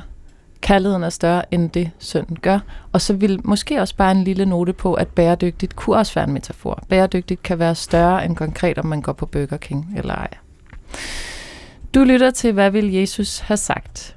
[0.61, 2.59] Kærligheden er større end det, synden gør.
[2.91, 6.27] Og så vil måske også bare en lille note på, at bæredygtigt kunne også være
[6.27, 6.83] en metafor.
[6.89, 10.29] Bæredygtigt kan være større end konkret, om man går på Burger King eller ej.
[11.93, 14.15] Du lytter til, hvad vil Jesus have sagt?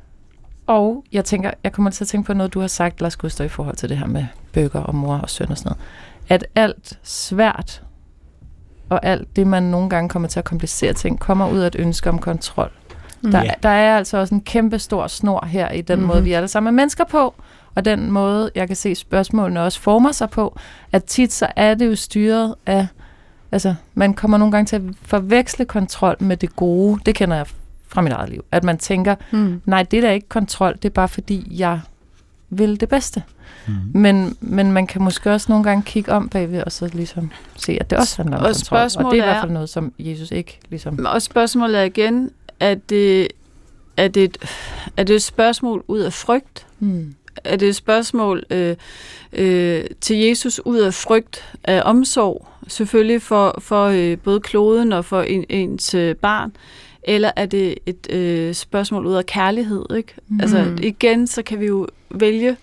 [0.66, 3.46] Og jeg tænker, jeg kommer til at tænke på noget, du har sagt, Lars Gustav,
[3.46, 5.82] i forhold til det her med bøger og mor og søn og sådan noget.
[6.28, 7.82] At alt svært
[8.88, 11.76] og alt det, man nogle gange kommer til at komplicere ting, kommer ud af et
[11.78, 12.70] ønske om kontrol.
[13.32, 13.50] Der, Ja.
[13.62, 16.08] der er altså også en kæmpe stor snor her i den mm-hmm.
[16.08, 17.34] måde, vi alle sammen er mennesker på,
[17.74, 20.58] og den måde, jeg kan se spørgsmålene også former sig på,
[20.92, 22.86] at tit så er det jo styret af,
[23.52, 27.46] altså man kommer nogle gange til at forveksle kontrol med det gode, det kender jeg
[27.88, 29.62] fra mit eget liv, at man tænker, Mm.
[29.64, 31.80] nej, det er da ikke kontrol, det er bare fordi, jeg
[32.50, 33.22] vil det bedste.
[33.66, 33.74] Mm.
[34.00, 37.78] Men, men man kan måske også nogle gange kigge om bagved, og så ligesom se,
[37.80, 38.78] at det også handler om Og kontrol.
[39.06, 41.06] Og det er i hvert er- fald noget, som Jesus ikke ligesom...
[41.06, 42.30] Og spørgsmålet er igen,
[42.60, 43.28] er det,
[43.96, 44.38] er det, et,
[44.96, 46.66] er det et spørgsmål ud af frygt?
[46.78, 47.14] Hmm.
[47.44, 48.76] Er det et spørgsmål øh,
[49.32, 52.46] øh, til Jesus ud af frygt af omsorg?
[52.68, 56.52] Selvfølgelig for, for øh, både kloden og for en, ens øh, barn.
[57.08, 59.84] Eller er det et øh, spørgsmål ud af kærlighed?
[59.96, 60.14] Ikke?
[60.28, 60.40] Mm.
[60.40, 62.56] Altså igen, så kan vi jo vælge,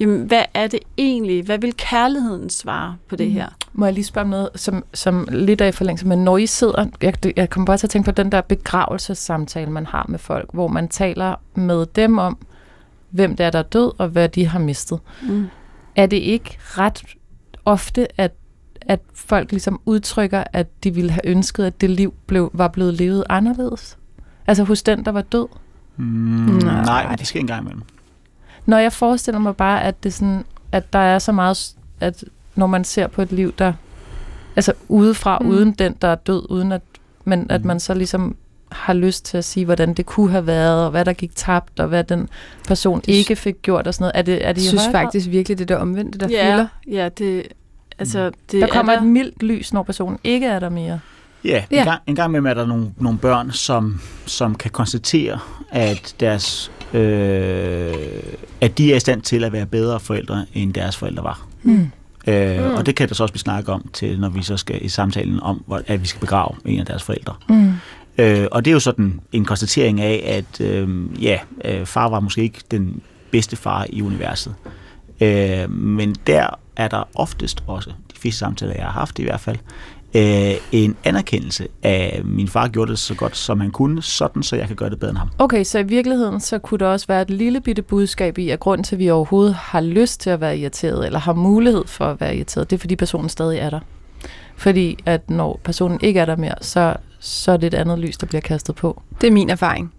[0.00, 1.42] jamen, hvad er det egentlig?
[1.44, 3.32] Hvad vil kærligheden svare på det Mm.
[3.32, 3.46] her?
[3.72, 6.46] Må jeg lige spørge om noget, som, som lidt af i forlængelse, men når I
[6.46, 10.18] sidder, jeg, jeg kommer bare til at tænke på den der begravelsessamtale, man har med
[10.18, 12.38] folk, hvor man taler med dem om,
[13.10, 15.00] hvem det er, der er død, og hvad de har mistet.
[15.22, 15.46] Mm.
[15.96, 17.02] Er det ikke ret
[17.64, 18.32] ofte, at,
[18.88, 22.94] at folk ligesom udtrykker, at de ville have ønsket, at det liv blev, var blevet
[22.94, 23.98] levet anderledes?
[24.46, 25.46] Altså hos den, der var død?
[25.96, 27.16] Mm, Nej.
[27.18, 27.82] det sker en gang imellem.
[28.66, 32.24] Når jeg forestiller mig bare, at det sådan, at der er så meget, at
[32.54, 33.72] når man ser på et liv, der
[34.56, 35.48] altså udefra, Mm.
[35.48, 36.82] uden den, der er død, uden at,
[37.24, 37.66] men at Mm.
[37.66, 38.36] man så ligesom
[38.72, 41.80] har lyst til at sige, hvordan det kunne have været, og hvad der gik tabt,
[41.80, 42.28] og hvad den
[42.68, 44.12] person Det- ikke fik gjort, og sådan noget.
[44.14, 46.66] Er det, er det Jeg synes faktisk virkelig, det der omvendte, der ja, fylder.
[46.90, 47.42] ja, det,
[47.98, 51.00] altså, det der kommer er et mildt lys, når personen ikke er der mere.
[51.44, 51.84] Ja, en, Ja.
[51.84, 55.38] gang, en gang med er der nogle, nogle børn, som, som kan konstatere,
[55.70, 57.94] at deres øh,
[58.60, 61.46] at de er i stand til at være bedre forældre, end deres forældre var.
[61.62, 61.90] Mm.
[62.26, 62.74] Øh, Mm.
[62.74, 64.88] Og det kan der så også blive snakket om, til, når vi så skal i
[64.88, 67.34] samtalen om, at vi skal begrave en af deres forældre.
[67.48, 67.72] Mm.
[68.18, 70.88] Øh, og det er jo sådan en konstatering af, at øh,
[71.22, 74.54] ja, øh, far var måske ikke den bedste far i universet.
[75.20, 76.46] Øh, men der
[76.76, 79.56] er der oftest også, de fleste samtaler, jeg har haft i hvert fald,
[80.14, 84.42] øh, en anerkendelse af, at min far gjorde det så godt, som han kunne, sådan
[84.42, 85.30] så jeg kan gøre det bedre end ham.
[85.38, 88.60] Okay, så i virkeligheden, så kunne der også være et lille bitte budskab i, at
[88.60, 92.04] grunden til, at vi overhovedet har lyst til at være irriteret, eller har mulighed for
[92.04, 93.80] at være irriteret, det er, fordi personen stadig er der.
[94.56, 98.16] Fordi at når personen ikke er der mere, så, så er det et andet lys,
[98.16, 99.02] der bliver kastet på.
[99.20, 99.92] Det er min erfaring.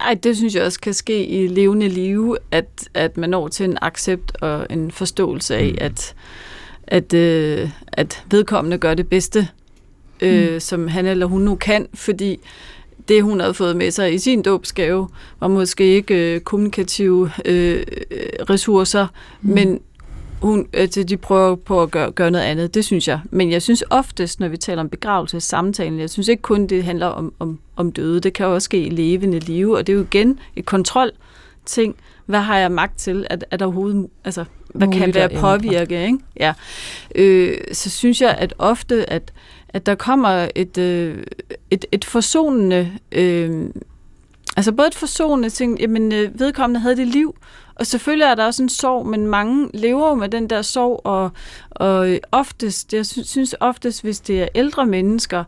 [0.00, 3.64] Nej, det synes jeg også kan ske i levende liv, at, at man når til
[3.64, 6.14] en accept og en forståelse af, at,
[6.86, 9.48] at, øh, at vedkommende gør det bedste,
[10.20, 10.60] øh, mm.
[10.60, 12.38] som han eller hun nu kan, fordi
[13.08, 15.08] det, hun havde fået med sig i sin dåbsgave,
[15.40, 17.82] var måske ikke øh, kommunikative øh,
[18.50, 19.06] ressourcer,
[19.42, 19.50] mm.
[19.50, 19.80] men
[20.44, 23.20] hun, altså, de prøver på at gøre, gøre noget andet, det synes jeg.
[23.30, 26.84] Men jeg synes oftest, når vi taler om begravelse samtalen, jeg synes ikke kun, det
[26.84, 28.20] handler om, om, om døde.
[28.20, 31.10] Det kan også ske i levende liv, og det er jo igen et kontrol
[31.66, 31.96] ting.
[32.26, 33.26] Hvad har jeg magt til?
[33.30, 36.06] At, at overhovedet, altså, hvad Muligt kan være påvirke?
[36.06, 36.18] Ikke?
[36.40, 36.52] Ja.
[37.14, 39.32] Øh, så synes jeg, at ofte, at,
[39.68, 41.24] at der kommer et, øh,
[41.70, 43.68] et, et forsonende, øh,
[44.56, 47.34] altså både et forsonende ting, jamen øh, vedkommende havde det liv,
[47.76, 51.00] og selvfølgelig er der også en sorg, men mange lever jo med den der sorg,
[51.04, 51.30] og,
[51.70, 55.44] og oftest, jeg synes oftest, hvis det er ældre mennesker,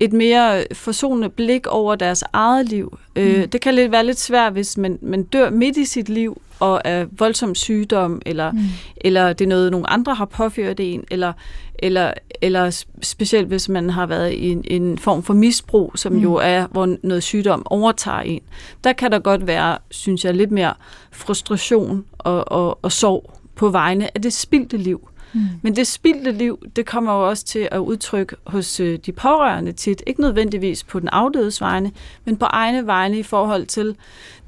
[0.00, 2.98] et mere forsonende blik over deres eget liv.
[3.16, 3.48] Øh, mm.
[3.48, 6.80] det kan lidt være lidt svært, hvis man, man dør midt i sit liv, og
[6.84, 8.58] er voldsom sygdom, eller, mm.
[8.96, 11.32] eller det er noget, nogle andre har påført en, eller,
[11.78, 16.18] eller, eller specielt hvis man har været i en, en form for misbrug, som mm.
[16.18, 18.40] jo er, hvor noget sygdom overtager en.
[18.84, 20.74] Der kan der godt være, synes jeg, lidt mere
[21.12, 25.08] frustration og, og, og sorg på vegne af det spildte liv.
[25.32, 25.40] Mm.
[25.62, 29.72] Men det spildte liv, det kommer jo også til at udtrykke hos øh, de pårørende
[29.72, 30.02] tit.
[30.06, 31.92] Ikke nødvendigvis på den afdødes vegne,
[32.24, 33.96] men på egne vegne i forhold til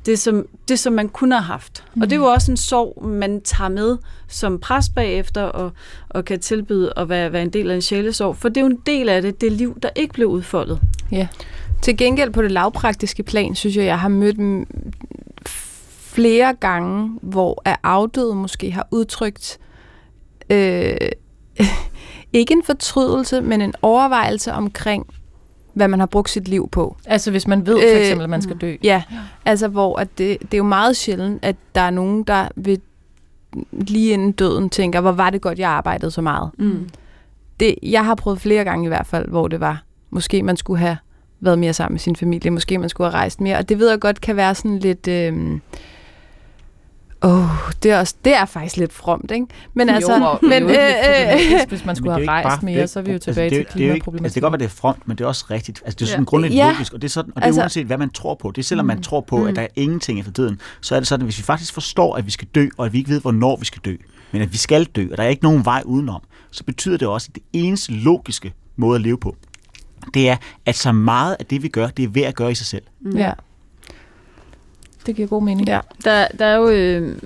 [0.06, 1.84] det, som, det, som man kunne have haft.
[1.94, 2.02] Mm.
[2.02, 3.96] Og det er jo også en sorg, man tager med
[4.28, 5.72] som præst bagefter og,
[6.08, 8.36] og kan tilbyde at være, være en del af en sjælesorg.
[8.36, 10.80] For det er jo en del af det, det liv, der ikke blev udfoldet.
[11.12, 11.28] Ja.
[11.82, 14.68] Til gengæld på det lavpraktiske plan, synes jeg, jeg har mødt
[16.18, 19.58] flere gange, hvor er afdøde måske har udtrykt
[20.50, 20.96] øh,
[22.32, 25.06] ikke en fortrydelse, men en overvejelse omkring,
[25.74, 26.96] hvad man har brugt sit liv på.
[27.06, 28.76] Altså hvis man ved for øh, eksempel, at man skal dø.
[28.84, 29.18] Ja, ja.
[29.44, 32.80] altså hvor at det, det er jo meget sjældent, at der er nogen, der vil
[33.72, 36.50] lige inden døden tænker, hvor var det godt, jeg arbejdede så meget.
[36.58, 36.88] Mm.
[37.60, 40.80] Det, jeg har prøvet flere gange i hvert fald, hvor det var, måske man skulle
[40.80, 40.96] have
[41.40, 43.90] været mere sammen med sin familie, måske man skulle have rejst mere, og det ved
[43.90, 45.08] jeg godt kan være sådan lidt...
[45.08, 45.58] Øh,
[47.22, 49.46] Åh, oh, det, er også, det er faktisk lidt fromt, ikke?
[49.74, 53.02] Men jo, altså, men, øh, øh, hvis man skulle have rejst bare, mere, så er
[53.02, 54.24] vi jo tilbage altså, det, til klimaproblemet.
[54.24, 55.82] Altså, det kan godt være, det er fromt, men det er også rigtigt.
[55.84, 56.24] Altså, det er sådan ja.
[56.24, 56.72] grundlæggende ja.
[56.72, 58.50] logisk, og det er, sådan, og det er altså, uanset, hvad man tror på.
[58.50, 59.46] Det er selvom mm, man tror på, mm.
[59.46, 62.16] at der er ingenting efter tiden, så er det sådan, at hvis vi faktisk forstår,
[62.16, 63.96] at vi skal dø, og at vi ikke ved, hvornår vi skal dø,
[64.32, 67.08] men at vi skal dø, og der er ikke nogen vej udenom, så betyder det
[67.08, 69.36] også, at det eneste logiske måde at leve på,
[70.14, 72.54] det er, at så meget af det, vi gør, det er værd at gøre i
[72.54, 72.82] sig selv.
[73.00, 73.18] Mm.
[75.08, 75.68] Det giver god mening.
[75.68, 76.68] Ja, der, der er jo...
[76.68, 77.18] Øh,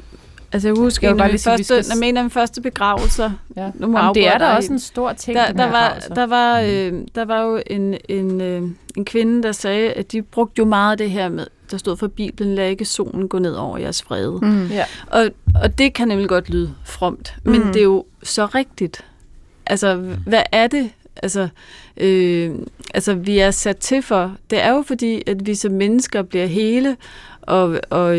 [0.55, 1.85] Altså jeg husker, jeg, bare første, skal...
[1.91, 3.31] jeg mener, min første begravelser.
[3.57, 3.71] Ja.
[3.75, 6.61] Nu må Jamen, det er da også en stor ting, der, der, var, der, var,
[6.61, 8.63] øh, der var jo en, en, øh,
[8.97, 12.07] en kvinde, der sagde, at de brugte jo meget det her med, der stod for
[12.07, 14.41] Bibelen, lad ikke solen gå ned over jeres fred.
[14.43, 14.67] Mm.
[14.67, 14.85] Ja.
[15.07, 15.29] Og,
[15.63, 17.73] og det kan nemlig godt lyde fromt, men mm.
[17.73, 19.05] det er jo så rigtigt.
[19.67, 19.95] Altså,
[20.27, 20.91] hvad er det,
[21.23, 21.49] altså,
[21.97, 22.55] øh,
[22.95, 24.37] altså, vi er sat til for?
[24.51, 26.97] Det er jo fordi, at vi som mennesker bliver hele,
[27.43, 28.19] og, og,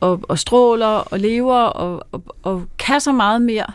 [0.00, 3.66] og, og stråler og lever og, og, og kan så meget mere,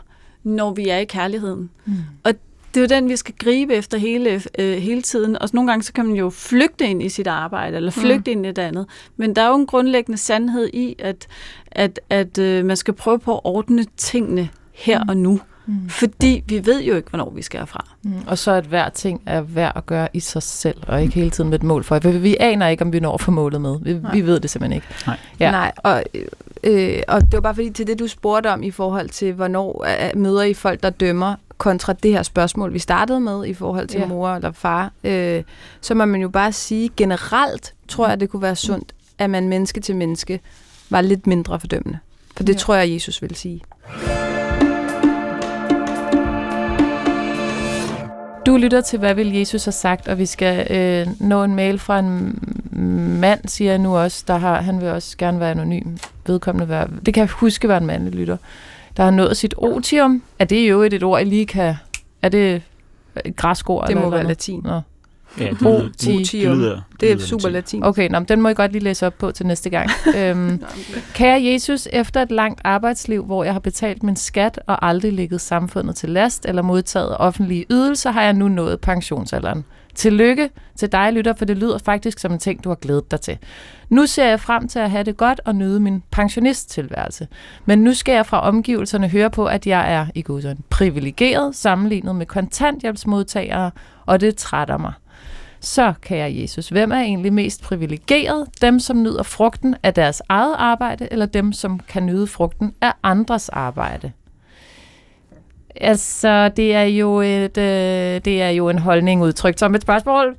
[0.44, 1.70] når vi er i kærligheden.
[1.86, 1.94] Mm.
[2.24, 2.34] Og
[2.74, 5.42] det er jo den, vi skal gribe efter hele, øh, hele tiden.
[5.42, 8.02] Og nogle gange så kan man jo flygte ind i sit arbejde, eller mm.
[8.02, 8.38] flygte mm.
[8.38, 8.86] ind i et andet.
[9.18, 11.28] Men der er jo en grundlæggende sandhed i, at,
[11.72, 15.10] at, at øh, man skal prøve på at ordne tingene her mm.
[15.10, 15.40] og nu.
[15.70, 15.90] Mm.
[15.90, 17.86] Fordi vi ved jo ikke, hvornår vi skal herfra.
[18.04, 18.14] Mm.
[18.28, 21.30] Og så at hver ting er værd at gøre i sig selv, og ikke hele
[21.30, 22.00] tiden med et mål for.
[22.00, 23.80] For vi aner ikke, om vi når for målet med.
[23.82, 24.88] Vi, vi ved det simpelthen ikke.
[25.08, 25.52] Nej, ja.
[25.52, 26.04] Nej og,
[26.64, 29.86] øh, og det var bare fordi til det, du spurgte om i forhold til, hvornår
[29.88, 33.88] øh, møder I folk, der dømmer, kontra det her spørgsmål, vi startede med i forhold
[33.88, 34.08] til ja.
[34.08, 35.44] mor eller far, øh,
[35.82, 39.50] så må man jo bare sige, generelt tror jeg, det kunne være sundt, at man
[39.50, 40.40] menneske til menneske
[40.90, 42.00] var lidt mindre fordømmende.
[42.38, 42.58] For det ja.
[42.58, 43.62] tror jeg, Jesus vil sige.
[48.50, 51.80] Du lytter til, hvad vil Jesus have sagt, og vi skal øh, nå en mail
[51.80, 52.40] fra en
[53.20, 55.98] mand, siger jeg nu også, der har, han vil også gerne være anonym.
[56.28, 58.38] Vedkommende være, det kan jeg huske, hvad en mandlig lytter.
[58.98, 60.24] Der har nået sit otium.
[60.40, 61.76] Er det jo et, et ord, I lige kan...
[62.22, 62.62] Er det
[63.26, 63.88] et græsk ord?
[63.88, 64.62] Det må være latin.
[64.64, 64.82] Nå.
[65.40, 67.84] Ja, det, lyder, det, det, lyder, det er super latin.
[67.84, 69.90] Okay, nå, den må jeg godt lige læse op på til næste gang.
[70.18, 70.64] øhm,
[71.14, 75.42] kære Jesus, efter et langt arbejdsliv, hvor jeg har betalt min skat og aldrig ligget
[75.42, 79.66] samfundet til last eller modtaget offentlige ydelser, har jeg nu nået pensionsalderen.
[79.96, 83.22] Tillykke til dig, lytter, for det lyder faktisk som en ting, du har glædet dig
[83.22, 83.38] til.
[83.90, 87.28] Nu ser jeg frem til at have det godt og nyde min pensionisttilværelse.
[87.66, 92.16] Men nu skal jeg fra omgivelserne høre på, at jeg er i god privilegeret sammenlignet
[92.16, 93.72] med kontanthjælpsmodtagere,
[94.06, 94.94] og det trætter mig.
[95.62, 98.48] Så, kære Jesus, hvem er egentlig mest privilegeret?
[98.62, 102.94] Dem, som nyder frugten af deres eget arbejde, eller dem, som kan nyde frugten af
[103.04, 104.12] andres arbejde?
[105.76, 110.36] Altså, det er jo et, øh, det er jo en holdning udtrykt som et spørgsmål,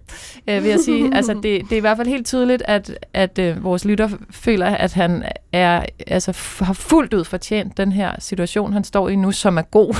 [0.48, 1.10] øh, vil jeg sige.
[1.16, 4.66] Altså, det, det er i hvert fald helt tydeligt, at, at øh, vores lytter føler,
[4.66, 9.32] at han er, altså, har fuldt ud fortjent den her situation, han står i nu,
[9.32, 9.94] som er god.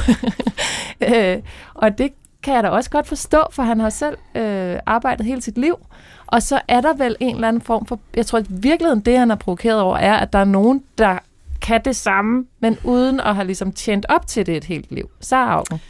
[1.15, 1.43] øh,
[1.75, 2.13] og det
[2.43, 5.79] kan jeg da også godt forstå, for han har selv øh, arbejdet hele sit liv.
[6.27, 8.01] Og så er der vel en eller anden form for...
[8.17, 11.19] Jeg tror, at virkeligheden det, han har provokeret over, er, at der er nogen, der
[11.61, 15.11] kan det samme, men uden at have ligesom tjent op til det et helt liv.
[15.21, 15.81] Så er Augen.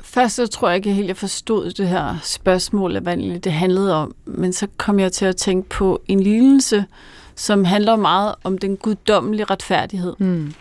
[0.00, 4.14] Først så tror jeg ikke helt, jeg forstod det her spørgsmål, hvad det handlede om.
[4.24, 6.84] Men så kom jeg til at tænke på en lignelse,
[7.34, 10.14] som handler meget om den guddommelige retfærdighed.
[10.18, 10.54] Mm.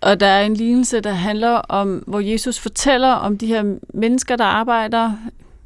[0.00, 4.36] Og der er en lignelse, der handler om, hvor Jesus fortæller om de her mennesker,
[4.36, 5.12] der arbejder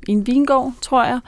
[0.09, 1.21] i en vingård, tror jeg.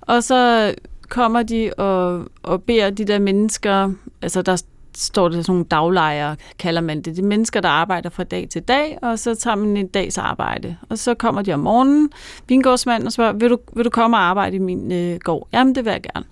[0.00, 0.74] Og så
[1.08, 3.92] kommer de og, og beder de der mennesker,
[4.22, 4.62] altså der
[4.96, 7.16] står der sådan nogle daglejere, kalder man det.
[7.16, 10.76] De mennesker, der arbejder fra dag til dag, og så tager man en dags arbejde.
[10.88, 12.10] Og så kommer de om morgenen,
[12.48, 15.48] vingårdsmanden, og spørger, vil du, vil du komme og arbejde i min øh, gård?
[15.52, 16.26] Jamen, det vil jeg gerne.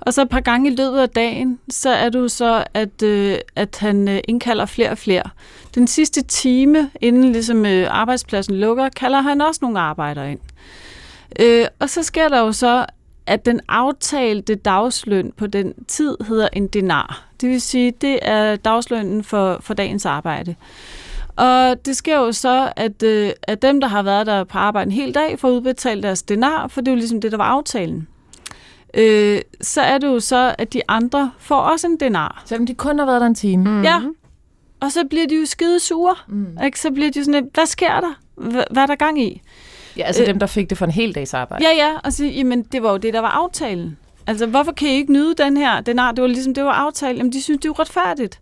[0.00, 3.38] Og så et par gange i løbet af dagen, så er du så, at, øh,
[3.56, 5.22] at han øh, indkalder flere og flere.
[5.74, 10.40] Den sidste time, inden ligesom, øh, arbejdspladsen lukker, kalder han også nogle arbejdere ind.
[11.40, 12.86] Øh, og så sker der jo så,
[13.26, 17.28] at den aftalte dagsløn på den tid hedder en denar.
[17.40, 20.54] Det vil sige, det er dagslønnen for, for dagens arbejde.
[21.36, 24.88] Og det sker jo så, at, øh, at dem, der har været der på arbejde
[24.88, 27.44] en hel dag, får udbetalt deres denar, for det er jo ligesom det, der var
[27.44, 28.08] aftalen.
[28.94, 32.42] Øh, så er det jo så, at de andre får også en denar.
[32.44, 33.70] Selvom de kun har været der en time.
[33.70, 33.82] Mm.
[33.82, 34.00] Ja,
[34.80, 36.14] og så bliver de jo skide sure.
[36.28, 36.58] Mm.
[36.64, 36.80] Ikke?
[36.80, 38.18] Så bliver de sådan hvad sker der?
[38.38, 39.42] H- hvad er der gang i?
[39.96, 41.64] Ja, altså øh, dem, der fik det for en hel dags arbejde.
[41.64, 43.98] Ja, ja, og så, jamen, det var jo det, der var aftalen.
[44.26, 45.80] Altså, hvorfor kan I ikke nyde den her?
[45.80, 47.16] Den er, det var ligesom, det var aftalen.
[47.16, 48.40] Jamen, de synes, det er retfærdigt.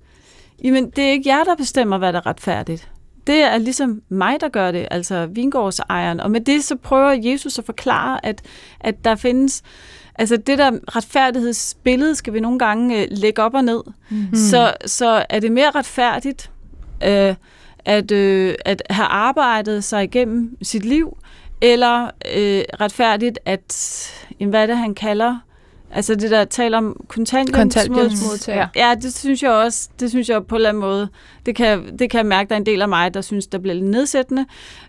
[0.64, 2.88] Jamen, det er ikke jer, der bestemmer, hvad der er retfærdigt.
[3.26, 6.20] Det er ligesom mig, der gør det, altså vingårdsejeren.
[6.20, 8.42] Og med det, så prøver Jesus at forklare, at,
[8.80, 9.62] at der findes...
[10.18, 13.80] Altså det der retfærdighedsbillede skal vi nogle gange øh, lægge op og ned.
[13.86, 14.34] Mm-hmm.
[14.34, 16.50] Så, så er det mere retfærdigt
[17.04, 17.34] øh,
[17.84, 21.16] at, øh, at have arbejdet sig igennem sit liv,
[21.60, 22.04] eller
[22.36, 24.10] øh, retfærdigt, at,
[24.40, 25.38] jamen, hvad er det, han kalder?
[25.90, 28.68] Altså det der taler om kontanthjælpsmodtager.
[28.76, 31.08] Ja, det synes jeg også, det synes jeg på en eller anden måde,
[31.46, 33.58] det kan, det kan jeg mærke, der er en del af mig, der synes, der
[33.58, 34.46] bliver lidt nedsættende.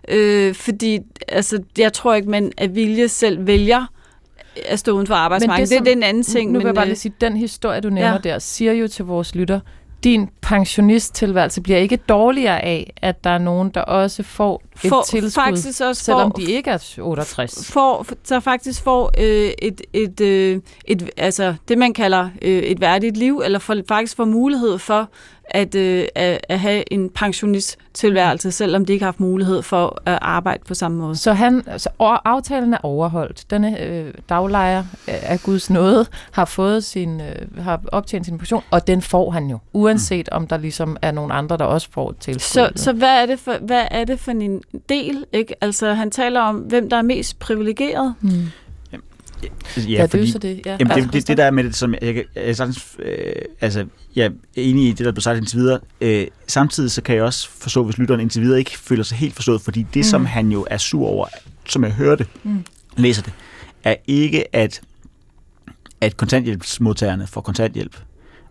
[0.08, 3.86] Øh, fordi altså, jeg tror ikke, man af vilje selv vælger
[4.68, 5.70] at stå uden for arbejdsmarkedet.
[5.70, 6.50] det, det er den anden ting.
[6.50, 8.30] Nu men, vil jeg bare øh, lige sige, den historie, du nævner ja.
[8.30, 9.60] der, siger jo til vores lytter,
[10.04, 15.02] din pensionisttilværelse bliver ikke dårligere af, at der er nogen, der også får et for,
[15.02, 17.72] tilskud, faktisk også selvom får, de ikke er 68.
[17.72, 22.80] For, der faktisk får øh, et, et, øh, et, altså det, man kalder øh, et
[22.80, 25.08] værdigt liv, eller for, faktisk får mulighed for
[25.50, 30.18] at, øh, at, at have en pensionisttilværelse, selvom de ikke har haft mulighed for at
[30.22, 31.16] arbejde på samme måde.
[31.16, 31.88] Så, han, så
[32.24, 33.44] aftalen er overholdt.
[33.50, 38.86] Denne øh, daglejer af Guds nåde har fået sin, øh, har optjent sin pension, og
[38.86, 42.40] den får han jo, uanset om der ligesom er nogen andre, der også får til.
[42.40, 45.24] Så, så hvad, er det for, hvad er det for en del?
[45.32, 45.54] Ikke?
[45.60, 48.14] Altså han taler om, hvem der er mest privilegeret.
[48.20, 48.30] Mm.
[49.42, 50.60] Ja, ja, det er så det.
[50.66, 50.76] Ja.
[50.80, 53.86] Jamen, det, det, det der er med det, som jeg, jeg, jeg sagtens, øh, altså,
[54.16, 55.80] jeg er enig i det, der blev sagt indtil videre.
[56.00, 59.34] Øh, samtidig så kan jeg også forstå, hvis lytteren indtil videre ikke føler sig helt
[59.34, 60.02] forstået, fordi det, mm.
[60.02, 61.26] som han jo er sur over,
[61.66, 62.64] som jeg hørte, mm.
[62.96, 63.32] læser det,
[63.84, 64.80] er ikke, at,
[66.00, 67.96] at kontanthjælpsmodtagerne får kontanthjælp,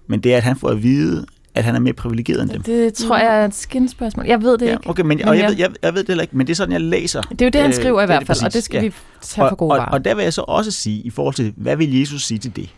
[0.08, 1.26] men det er, at han får at vide,
[1.56, 2.62] at han er mere privilegeret end dem.
[2.64, 4.26] Det tror jeg er et skinspørgsmål.
[4.26, 4.89] Jeg ved det ja, ikke.
[4.89, 6.74] Okay, men, og jeg, ved, jeg, jeg ved det heller ikke, men det er sådan,
[6.74, 7.22] jeg læser.
[7.22, 8.88] Det er jo det, han øh, skriver øh, i hvert fald, og det skal ja.
[8.88, 11.36] vi tage for gode og, og, og der vil jeg så også sige, i forhold
[11.36, 12.70] til, hvad vil Jesus sige til det?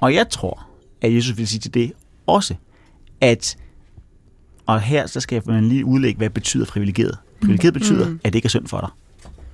[0.00, 0.66] Og jeg tror,
[1.02, 1.92] at Jesus vil sige til det
[2.26, 2.54] også,
[3.20, 3.56] at,
[4.66, 7.18] og her så skal jeg lige udlægge, hvad betyder privilegeret.
[7.40, 7.80] Privilegeret mm.
[7.80, 8.20] betyder, mm.
[8.24, 8.90] at det ikke er synd for dig.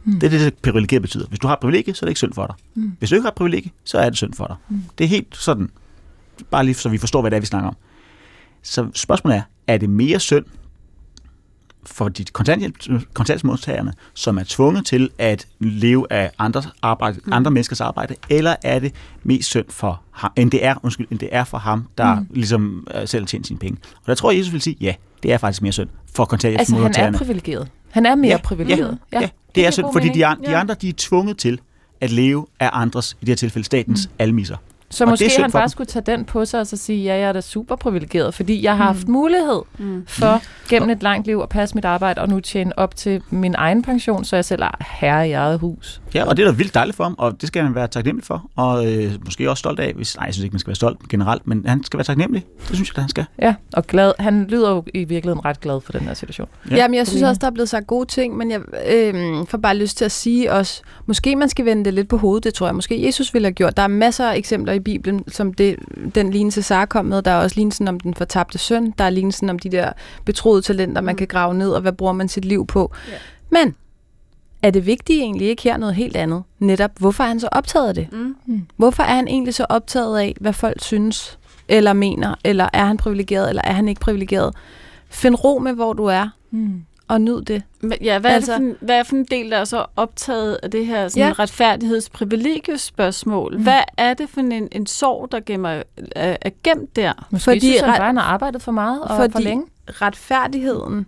[0.05, 0.21] Mm.
[0.21, 1.27] Det er det, det privilegeret betyder.
[1.27, 2.55] Hvis du har privilegie, så er det ikke synd for dig.
[2.75, 2.93] Mm.
[2.99, 4.57] Hvis du ikke har privilegie, så er det synd for dig.
[4.69, 4.83] Mm.
[4.99, 5.71] Det er helt sådan,
[6.51, 7.77] bare lige så vi forstår, hvad det er, vi snakker om.
[8.67, 10.45] Så spørgsmålet er, er det mere synd
[11.85, 17.33] for de kontanthjælpsmodtagerne, som er tvunget til at leve af andre, arbejde, mm.
[17.33, 21.19] andre menneskers arbejde, eller er det mest synd for ham, end det er, undskyld, end
[21.19, 22.27] det er for ham, der mm.
[22.31, 23.79] ligesom uh, selv tjener sine penge.
[23.97, 26.87] Og der tror jeg, Jesus vil sige, ja, det er faktisk mere synd for kontanthjælpsmodtagerne.
[26.87, 27.69] Altså han er privilegeret.
[27.91, 28.99] Han er mere ja, privilegeret.
[29.13, 31.61] Ja, ja, ja, det, det er synd, fordi de, de andre de er tvunget til
[32.01, 34.15] at leve af andres, i det her tilfælde statens, mm.
[34.19, 34.57] almiser.
[34.91, 35.69] Så Og måske han bare dem.
[35.69, 38.63] skulle tage den på sig og så sige, ja, jeg er da super privilegeret, fordi
[38.63, 39.61] jeg har haft mulighed
[40.07, 43.55] for gennem et langt liv at passe mit arbejde og nu tjene op til min
[43.59, 46.01] egen pension, så jeg selv er herre i eget hus.
[46.15, 48.25] Ja, og det er da vildt dejligt for ham, og det skal han være taknemmelig
[48.27, 50.75] for, og øh, måske også stolt af, hvis, nej, jeg synes ikke, man skal være
[50.77, 52.45] stolt generelt, men han skal være taknemmelig.
[52.69, 53.25] Det synes jeg, da, han skal.
[53.43, 54.13] Ja, og glad.
[54.19, 56.49] Han lyder jo i virkeligheden ret glad for den her situation.
[56.71, 56.75] Ja.
[56.75, 56.83] Ja.
[56.83, 59.15] Jamen, jeg synes også, der er blevet sagt gode ting, men jeg øh,
[59.49, 62.45] får bare lyst til at sige også, måske man skal vende det lidt på hovedet,
[62.45, 62.75] det tror jeg.
[62.75, 63.77] Måske Jesus ville have gjort.
[63.77, 65.77] Der er masser af eksempler i Bibelen, som det,
[66.15, 67.23] den lignelse Sara kom med.
[67.23, 68.91] Der er også lignelsen om den fortabte søn.
[68.99, 69.93] Der er lignelsen om de der
[70.25, 72.93] betroede talenter, man kan grave ned, og hvad bruger man sit liv på.
[73.09, 73.13] Ja.
[73.51, 73.75] Men
[74.63, 76.43] er det vigtige egentlig ikke her noget helt andet?
[76.59, 78.09] Netop, hvorfor er han så optaget af det?
[78.13, 78.67] Mm.
[78.77, 82.97] Hvorfor er han egentlig så optaget af, hvad folk synes, eller mener, eller er han
[82.97, 84.55] privilegeret, eller er han ikke privilegeret?
[85.09, 86.83] Find ro med, hvor du er, Mm.
[87.09, 87.63] Og nyd det.
[87.81, 89.57] Men Ja, hvad, altså, Altså- er det for en, hvad er for en del, der
[89.57, 91.33] er så optaget af det her sådan Ja.
[91.39, 93.57] retfærdighedsprivilegiespørgsmål?
[93.57, 93.63] Mm.
[93.63, 95.83] Hvad er det for en, en sorg, der gemmer,
[96.17, 97.27] er, er gemt der?
[97.31, 99.65] Måske Fordi synes han bare, han har arbejdet for meget og Fordi- for længe.
[99.89, 101.07] Retfærdigheden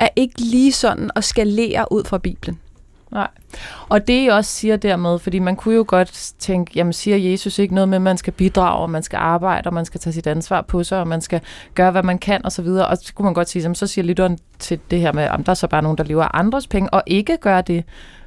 [0.00, 2.58] er ikke lige sådan at skalere ud fra Bibelen.
[3.10, 3.28] Nej.
[3.88, 7.58] Og det jeg også siger dermed, fordi man kunne jo godt tænke, jamen siger Jesus
[7.58, 10.12] ikke noget med, at man skal bidrage, og man skal arbejde, og man skal tage
[10.14, 11.40] sit ansvar på sig, og man skal
[11.74, 12.86] gøre, hvad man kan, og så videre.
[12.86, 15.40] Og så kunne man godt sige, jamen, så siger lytteren til det her med, at
[15.46, 17.84] der er så bare nogen, der lever af andres penge, og ikke gør det.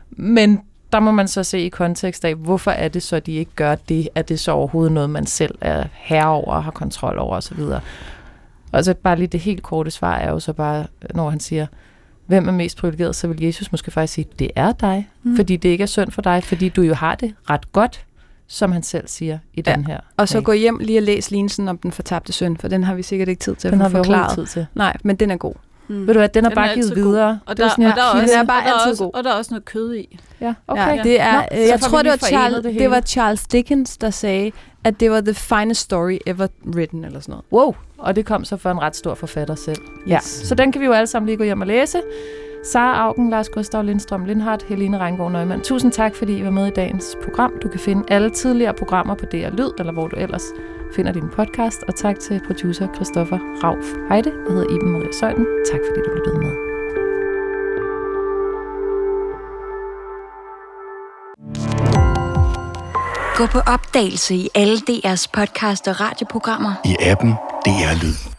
[0.10, 0.62] Men
[0.94, 3.52] der må man så se i kontekst af, hvorfor er det så, at de ikke
[3.56, 4.10] gør det?
[4.16, 7.60] Er det så overhovedet noget, man selv er herre over og har kontrol over osv.?
[7.62, 7.82] Og
[8.72, 11.68] så altså, bare lige det helt korte svar er jo så bare, når han siger,
[12.26, 15.10] hvem er mest privilegeret, så vil Jesus måske faktisk sige, det er dig.
[15.24, 15.36] Mm.
[15.36, 18.06] Fordi det ikke er synd for dig, fordi du jo har det ret godt,
[18.48, 20.00] som han selv siger i Ja, den her.
[20.18, 22.96] Og så gå hjem lige og læs lignelsen om den fortabte søn, for den har
[22.96, 24.36] vi sikkert ikke tid til at den få har vi forklaret.
[24.36, 24.66] tid til.
[24.76, 25.54] Nej, men den er god.
[25.92, 26.08] Mm.
[26.08, 27.40] Ved du hvad, den er Den er bare altid givet videre.
[27.46, 28.24] Og Det er der, sådan og der, er kilde.
[28.24, 29.12] også, Den er bare og der er altid også, god.
[29.14, 30.20] og der er også noget kød i.
[30.42, 30.98] Ja, Okay.
[30.98, 32.84] Ja, det er, Nå, øh, jeg tror, det var, Charles, det det, hele.
[32.84, 34.52] det var Charles Dickens, der sagde,
[34.84, 37.46] at det var the finest story ever written, eller sådan noget.
[37.52, 39.78] Wow, og det kom så for en ret stor forfatter selv.
[40.08, 40.24] Ja, Yes.
[40.24, 42.02] så den kan vi jo alle sammen lige gå hjem og læse.
[42.72, 45.62] Sara Augen, Lars Gustav Lindstrøm Lindhardt, Helene Reingård Nøgman.
[45.62, 47.54] Tusind tak, fordi I var med i dagens program.
[47.64, 50.44] Du kan finde alle tidligere programmer på DR Lyd, eller hvor du ellers
[50.96, 51.84] finder din podcast.
[51.88, 54.32] Og tak til producer Christoffer Rauf Heide.
[54.46, 55.46] Jeg hedder Iben Maria Søjden.
[55.72, 56.54] Tak fordi du lyttede med.
[63.36, 66.74] Gå på opdagelse i alle DR's podcast og radioprogrammer.
[66.86, 67.32] I appen
[67.66, 68.31] DR Lyd.